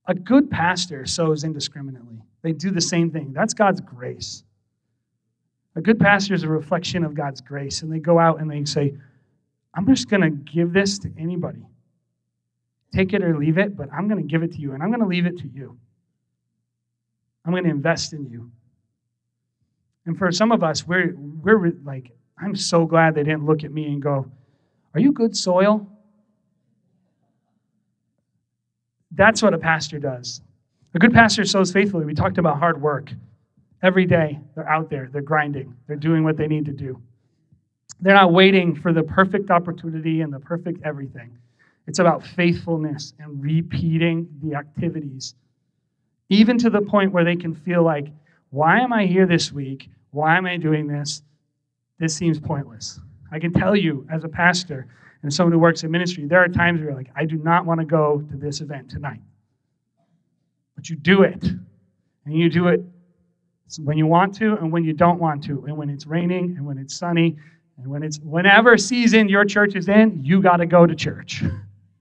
A 0.08 0.16
good 0.16 0.50
pastor 0.50 1.06
sows 1.06 1.44
indiscriminately. 1.44 2.22
They 2.42 2.54
do 2.54 2.72
the 2.72 2.82
same 2.82 3.12
thing. 3.12 3.34
That's 3.34 3.54
God's 3.54 3.82
grace. 3.82 4.44
A 5.76 5.82
good 5.82 6.00
pastor 6.00 6.34
is 6.34 6.44
a 6.44 6.48
reflection 6.48 7.04
of 7.04 7.16
God's 7.16 7.42
grace. 7.42 7.82
And 7.82 7.92
they 7.92 8.00
go 8.00 8.20
out 8.20 8.40
and 8.40 8.50
they 8.50 8.64
say, 8.66 8.94
I'm 9.74 9.88
just 9.88 10.10
going 10.10 10.22
to 10.22 10.30
give 10.30 10.72
this 10.72 11.00
to 11.00 11.12
anybody. 11.18 11.66
Take 12.94 13.14
it 13.14 13.24
or 13.24 13.38
leave 13.38 13.58
it, 13.58 13.76
but 13.76 13.92
I'm 13.92 14.08
going 14.08 14.22
to 14.22 14.28
give 14.28 14.44
it 14.44 14.54
to 14.54 14.60
you, 14.60 14.74
and 14.74 14.84
I'm 14.84 14.90
going 14.90 15.02
to 15.02 15.08
leave 15.08 15.26
it 15.26 15.40
to 15.40 15.48
you. 15.48 15.78
I'm 17.44 17.52
going 17.52 17.64
to 17.64 17.70
invest 17.72 18.14
in 18.14 18.30
you. 18.30 18.52
And 20.06 20.18
for 20.18 20.32
some 20.32 20.52
of 20.52 20.64
us, 20.64 20.88
we're, 20.88 21.16
we're 21.18 21.74
like, 21.84 22.12
I'm 22.38 22.56
so 22.56 22.86
glad 22.86 23.16
they 23.16 23.24
didn't 23.24 23.46
look 23.46 23.64
at 23.64 23.72
me 23.72 23.88
and 23.88 24.02
go, 24.02 24.30
Are 24.94 25.00
you 25.00 25.12
good 25.12 25.36
soil? 25.36 25.88
That's 29.12 29.42
what 29.42 29.54
a 29.54 29.58
pastor 29.58 30.00
does. 30.00 30.42
A 30.94 31.00
good 31.00 31.14
pastor 31.14 31.46
sows 31.46 31.72
faithfully. 31.72 32.06
We 32.06 32.14
talked 32.14 32.38
about 32.38 32.60
hard 32.60 32.82
work. 32.82 33.12
Every 33.84 34.06
day, 34.06 34.40
they're 34.56 34.70
out 34.70 34.90
there, 34.90 35.10
they're 35.12 35.22
grinding, 35.22 35.76
they're 35.88 35.96
doing 35.98 36.24
what 36.24 36.38
they 36.38 36.48
need 36.48 36.66
to 36.66 36.72
do. 36.72 37.00
They're 38.00 38.16
not 38.16 38.34
waiting 38.34 38.76
for 38.76 38.94
the 38.94 39.04
perfect 39.04 39.52
opportunity 39.52 40.22
and 40.22 40.34
the 40.34 40.40
perfect 40.40 40.80
everything. 40.84 41.38
It's 41.86 42.00
about 42.00 42.26
faithfulness 42.26 43.14
and 43.20 43.42
repeating 43.44 44.28
the 44.42 44.56
activities, 44.56 45.36
even 46.30 46.58
to 46.60 46.70
the 46.70 46.82
point 46.82 47.12
where 47.12 47.26
they 47.26 47.36
can 47.36 47.54
feel 47.54 47.84
like, 47.84 48.08
why 48.50 48.80
am 48.80 48.94
I 48.94 49.06
here 49.06 49.28
this 49.28 49.52
week? 49.52 49.90
Why 50.12 50.38
am 50.38 50.46
I 50.46 50.58
doing 50.58 50.88
this? 50.88 51.22
this 52.04 52.16
seems 52.16 52.40
pointless. 52.40 53.00
I 53.32 53.40
can 53.40 53.54
tell 53.54 53.76
you, 53.76 54.06
as 54.12 54.26
a 54.26 54.28
pastor 54.28 54.88
and 55.22 55.34
someone 55.34 55.54
who 55.54 55.60
works 55.60 55.84
in 55.84 55.92
ministry, 55.92 56.26
there 56.26 56.44
are 56.44 56.50
times 56.50 56.80
where 56.80 56.90
you're 56.90 56.98
like, 56.98 57.10
I 57.16 57.26
do 57.26 57.38
not 57.38 57.66
want 57.66 57.80
to 57.80 57.86
go 57.86 58.22
to 58.30 58.36
this 58.36 58.60
event 58.60 58.90
tonight. 58.90 59.22
But 60.76 60.90
you 60.90 60.98
do 60.98 61.24
it. 61.24 61.42
And 62.26 62.38
you 62.38 62.50
do 62.50 62.68
it 62.68 62.84
when 63.80 63.98
you 63.98 64.08
want 64.08 64.36
to 64.36 64.58
and 64.58 64.72
when 64.72 64.84
you 64.84 64.94
don't 64.94 65.20
want 65.20 65.44
to. 65.46 65.66
And 65.66 65.78
when 65.78 65.90
it's 65.90 66.06
raining 66.06 66.56
and 66.58 66.66
when 66.66 66.78
it's 66.78 66.96
sunny 66.96 67.36
and 67.78 67.88
when 67.88 68.04
it's 68.04 68.20
whenever 68.20 68.78
season 68.78 69.30
your 69.30 69.46
church 69.46 69.76
is 69.76 69.90
in, 69.90 70.24
you 70.24 70.42
got 70.42 70.58
to 70.58 70.66
go 70.66 70.86
to 70.86 70.96
church. 70.96 71.44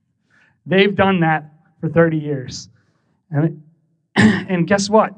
They've 0.65 0.95
done 0.95 1.19
that 1.21 1.51
for 1.81 1.89
30 1.89 2.17
years. 2.17 2.69
And, 3.31 3.63
and 4.15 4.67
guess 4.67 4.89
what? 4.89 5.13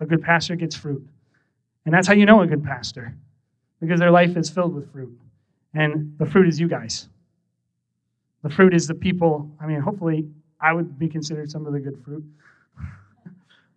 A 0.00 0.06
good 0.06 0.22
pastor 0.22 0.56
gets 0.56 0.76
fruit. 0.76 1.06
And 1.84 1.94
that's 1.94 2.06
how 2.06 2.14
you 2.14 2.24
know 2.24 2.40
a 2.40 2.46
good 2.46 2.64
pastor 2.64 3.14
because 3.80 4.00
their 4.00 4.10
life 4.10 4.36
is 4.36 4.48
filled 4.48 4.74
with 4.74 4.90
fruit. 4.92 5.18
And 5.74 6.14
the 6.18 6.26
fruit 6.26 6.48
is 6.48 6.58
you 6.58 6.68
guys. 6.68 7.08
The 8.42 8.50
fruit 8.50 8.74
is 8.74 8.86
the 8.86 8.94
people. 8.94 9.50
I 9.60 9.66
mean, 9.66 9.80
hopefully, 9.80 10.28
I 10.60 10.72
would 10.72 10.98
be 10.98 11.08
considered 11.08 11.50
some 11.50 11.66
of 11.66 11.72
the 11.72 11.80
good 11.80 12.00
fruit. 12.04 12.24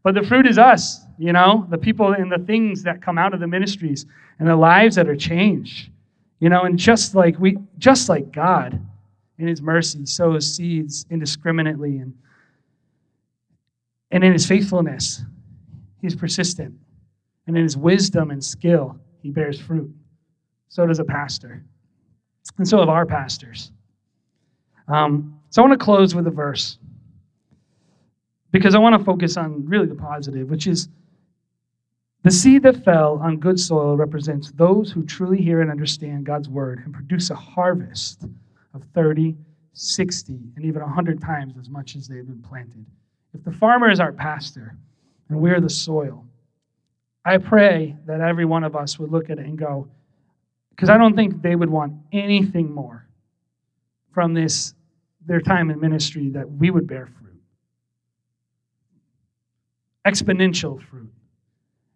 But 0.07 0.15
the 0.15 0.23
fruit 0.23 0.47
is 0.47 0.57
us, 0.57 1.01
you 1.17 1.33
know, 1.33 1.67
the 1.69 1.77
people 1.77 2.13
and 2.13 2.31
the 2.31 2.37
things 2.37 2.81
that 2.83 3.01
come 3.01 3.17
out 3.17 3.33
of 3.33 3.41
the 3.41 3.47
ministries 3.47 4.05
and 4.39 4.47
the 4.47 4.55
lives 4.55 4.95
that 4.95 5.09
are 5.09 5.17
changed. 5.17 5.89
You 6.39 6.47
know, 6.47 6.63
and 6.63 6.79
just 6.79 7.13
like 7.13 7.37
we 7.39 7.57
just 7.77 8.07
like 8.07 8.31
God 8.31 8.81
in 9.37 9.47
his 9.49 9.61
mercy 9.61 10.05
sows 10.05 10.55
seeds 10.55 11.05
indiscriminately 11.09 11.97
and 11.97 12.13
and 14.11 14.23
in 14.23 14.31
his 14.31 14.45
faithfulness, 14.45 15.25
he's 16.01 16.15
persistent. 16.15 16.73
And 17.45 17.57
in 17.57 17.63
his 17.63 17.75
wisdom 17.75 18.31
and 18.31 18.41
skill, 18.41 18.97
he 19.21 19.29
bears 19.29 19.59
fruit. 19.59 19.93
So 20.69 20.85
does 20.85 20.99
a 20.99 21.03
pastor. 21.03 21.65
And 22.57 22.65
so 22.65 22.79
have 22.79 22.87
our 22.87 23.05
pastors. 23.05 23.73
Um, 24.87 25.37
so 25.49 25.61
I 25.61 25.67
want 25.67 25.77
to 25.77 25.83
close 25.83 26.15
with 26.15 26.27
a 26.27 26.31
verse 26.31 26.77
because 28.51 28.75
I 28.75 28.79
want 28.79 28.97
to 28.97 29.03
focus 29.03 29.37
on 29.37 29.65
really 29.65 29.87
the 29.87 29.95
positive, 29.95 30.49
which 30.49 30.67
is 30.67 30.89
the 32.23 32.31
seed 32.31 32.63
that 32.63 32.83
fell 32.83 33.19
on 33.21 33.37
good 33.37 33.59
soil 33.59 33.95
represents 33.95 34.51
those 34.51 34.91
who 34.91 35.05
truly 35.05 35.41
hear 35.41 35.61
and 35.61 35.71
understand 35.71 36.25
God's 36.25 36.49
word 36.49 36.81
and 36.83 36.93
produce 36.93 37.29
a 37.29 37.35
harvest 37.35 38.25
of 38.73 38.83
30, 38.93 39.35
60, 39.73 40.39
and 40.55 40.65
even 40.65 40.81
100 40.81 41.21
times 41.21 41.55
as 41.59 41.69
much 41.69 41.95
as 41.95 42.07
they've 42.07 42.25
been 42.25 42.41
planted. 42.41 42.85
If 43.33 43.43
the 43.43 43.51
farmer 43.51 43.89
is 43.89 43.99
our 43.99 44.11
pastor 44.11 44.75
and 45.29 45.39
we're 45.39 45.61
the 45.61 45.69
soil, 45.69 46.25
I 47.23 47.37
pray 47.37 47.95
that 48.05 48.21
every 48.21 48.45
one 48.45 48.63
of 48.63 48.75
us 48.75 48.97
would 48.97 49.11
look 49.11 49.29
at 49.29 49.37
it 49.37 49.45
and 49.45 49.57
go, 49.57 49.87
because 50.71 50.89
I 50.89 50.97
don't 50.97 51.15
think 51.15 51.41
they 51.41 51.55
would 51.55 51.69
want 51.69 51.93
anything 52.11 52.71
more 52.71 53.05
from 54.11 54.33
this 54.33 54.73
their 55.25 55.41
time 55.41 55.69
in 55.69 55.79
ministry 55.79 56.29
that 56.29 56.49
we 56.49 56.71
would 56.71 56.87
bear 56.87 57.05
fruit. 57.05 57.26
Exponential 60.07 60.81
fruit. 60.89 61.11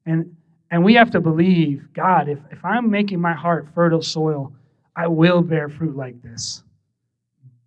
And 0.06 0.36
and 0.72 0.86
we 0.86 0.94
have 0.96 1.12
to 1.12 1.20
believe, 1.20 1.86
God, 1.94 2.30
if, 2.30 2.40
if 2.50 2.64
I'm 2.64 2.90
making 2.90 3.20
my 3.20 3.34
heart 3.34 3.68
fertile 3.76 4.02
soil, 4.02 4.54
I 4.96 5.08
will 5.08 5.42
bear 5.42 5.68
fruit 5.68 5.98
like 5.98 6.22
this. 6.22 6.64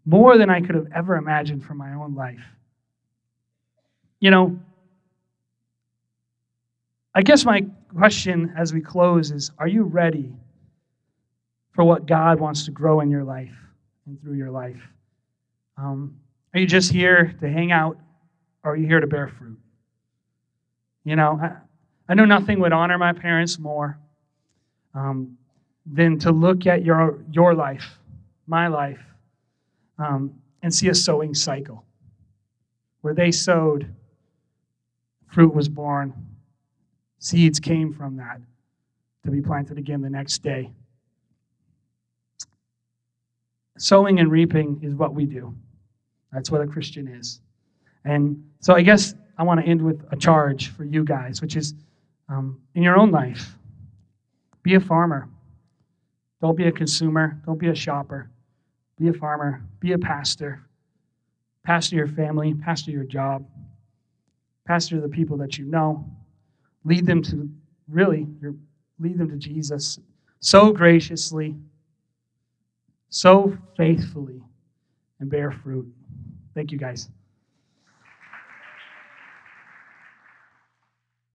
More 0.07 0.38
than 0.38 0.48
I 0.48 0.62
could 0.62 0.74
have 0.74 0.88
ever 0.94 1.16
imagined 1.16 1.64
for 1.64 1.74
my 1.74 1.92
own 1.92 2.14
life. 2.14 2.44
You 4.20 4.30
know, 4.30 4.59
I 7.14 7.20
guess 7.20 7.44
my 7.44 7.66
question 7.94 8.52
as 8.57 8.72
we 8.72 8.80
close 8.80 9.30
is 9.30 9.50
Are 9.59 9.68
you 9.68 9.85
ready 9.85 10.33
for 11.72 11.85
what 11.85 12.07
God 12.07 12.40
wants 12.40 12.64
to 12.64 12.70
grow 12.70 13.00
in 13.00 13.11
your 13.11 13.24
life 13.24 13.54
and 14.07 14.20
through 14.20 14.35
your 14.35 14.50
life? 14.50 14.80
Um, 15.76 16.16
are 16.54 16.61
you 16.61 16.66
just 16.66 16.90
here 16.90 17.35
to 17.40 17.48
hang 17.50 17.70
out 17.70 17.98
or 18.62 18.72
are 18.72 18.76
you 18.76 18.87
here 18.87 19.00
to 19.00 19.07
bear 19.07 19.28
fruit? 19.28 19.59
You 21.04 21.16
know, 21.16 21.38
I, 21.42 21.56
I 22.08 22.14
know 22.14 22.24
nothing 22.24 22.60
would 22.60 22.72
honor 22.72 22.98
my 22.98 23.12
parents 23.12 23.58
more 23.58 23.98
um, 24.94 25.36
than 25.86 26.18
to 26.20 26.32
look 26.32 26.66
at 26.66 26.84
your, 26.84 27.22
your 27.30 27.54
life, 27.54 27.98
my 28.46 28.68
life, 28.68 29.00
um, 29.98 30.34
and 30.62 30.74
see 30.74 30.88
a 30.88 30.94
sowing 30.94 31.34
cycle 31.34 31.84
where 33.02 33.14
they 33.14 33.30
sowed, 33.30 33.94
fruit 35.30 35.54
was 35.54 35.68
born 35.68 36.14
Seeds 37.24 37.58
came 37.58 37.90
from 37.90 38.18
that. 38.18 38.38
to 39.24 39.30
be 39.30 39.40
planted 39.40 39.78
again 39.78 40.02
the 40.02 40.10
next 40.10 40.42
day. 40.42 40.70
Sowing 43.78 44.20
and 44.20 44.30
reaping 44.30 44.78
is 44.82 44.94
what 44.94 45.14
we 45.14 45.24
do. 45.24 45.54
That's 46.30 46.50
what 46.50 46.60
a 46.60 46.66
Christian 46.66 47.08
is. 47.08 47.40
And 48.04 48.44
so 48.60 48.74
I 48.74 48.82
guess 48.82 49.14
I 49.37 49.42
want 49.42 49.61
to 49.61 49.66
end 49.66 49.83
with 49.83 50.05
a 50.11 50.16
charge 50.16 50.68
for 50.70 50.85
you 50.85 51.05
guys, 51.05 51.42
which 51.42 51.57
is 51.57 51.75
um, 52.29 52.61
in 52.75 52.83
your 52.83 52.97
own 52.99 53.11
life, 53.11 53.57
be 54.62 54.75
a 54.75 54.81
farmer. 54.81 55.29
Don't 56.40 56.57
be 56.57 56.66
a 56.66 56.73
consumer. 56.73 57.40
Don't 57.47 57.59
be 57.59 57.68
a 57.68 57.75
shopper. 57.75 58.31
Be 58.99 59.09
a 59.09 59.12
farmer. 59.12 59.62
Be 59.81 59.92
a 59.92 59.99
pastor. 59.99 60.62
Pastor 61.64 61.97
your 61.97 62.09
family. 62.09 62.55
Pastor 62.55 62.90
your 62.90 63.05
job. 63.05 63.47
Pastor 64.66 65.01
the 65.01 65.09
people 65.09 65.37
that 65.38 65.59
you 65.59 65.64
know. 65.64 66.05
Lead 66.85 67.07
them 67.07 67.23
to, 67.23 67.49
really, 67.88 68.27
lead 68.99 69.18
them 69.18 69.31
to 69.31 69.37
Jesus 69.37 69.99
so 70.40 70.73
graciously, 70.73 71.57
so 73.09 73.57
faithfully, 73.77 74.42
and 75.20 75.31
bear 75.31 75.51
fruit. 75.51 75.90
Thank 76.55 76.70
you, 76.70 76.79
guys. 76.79 77.09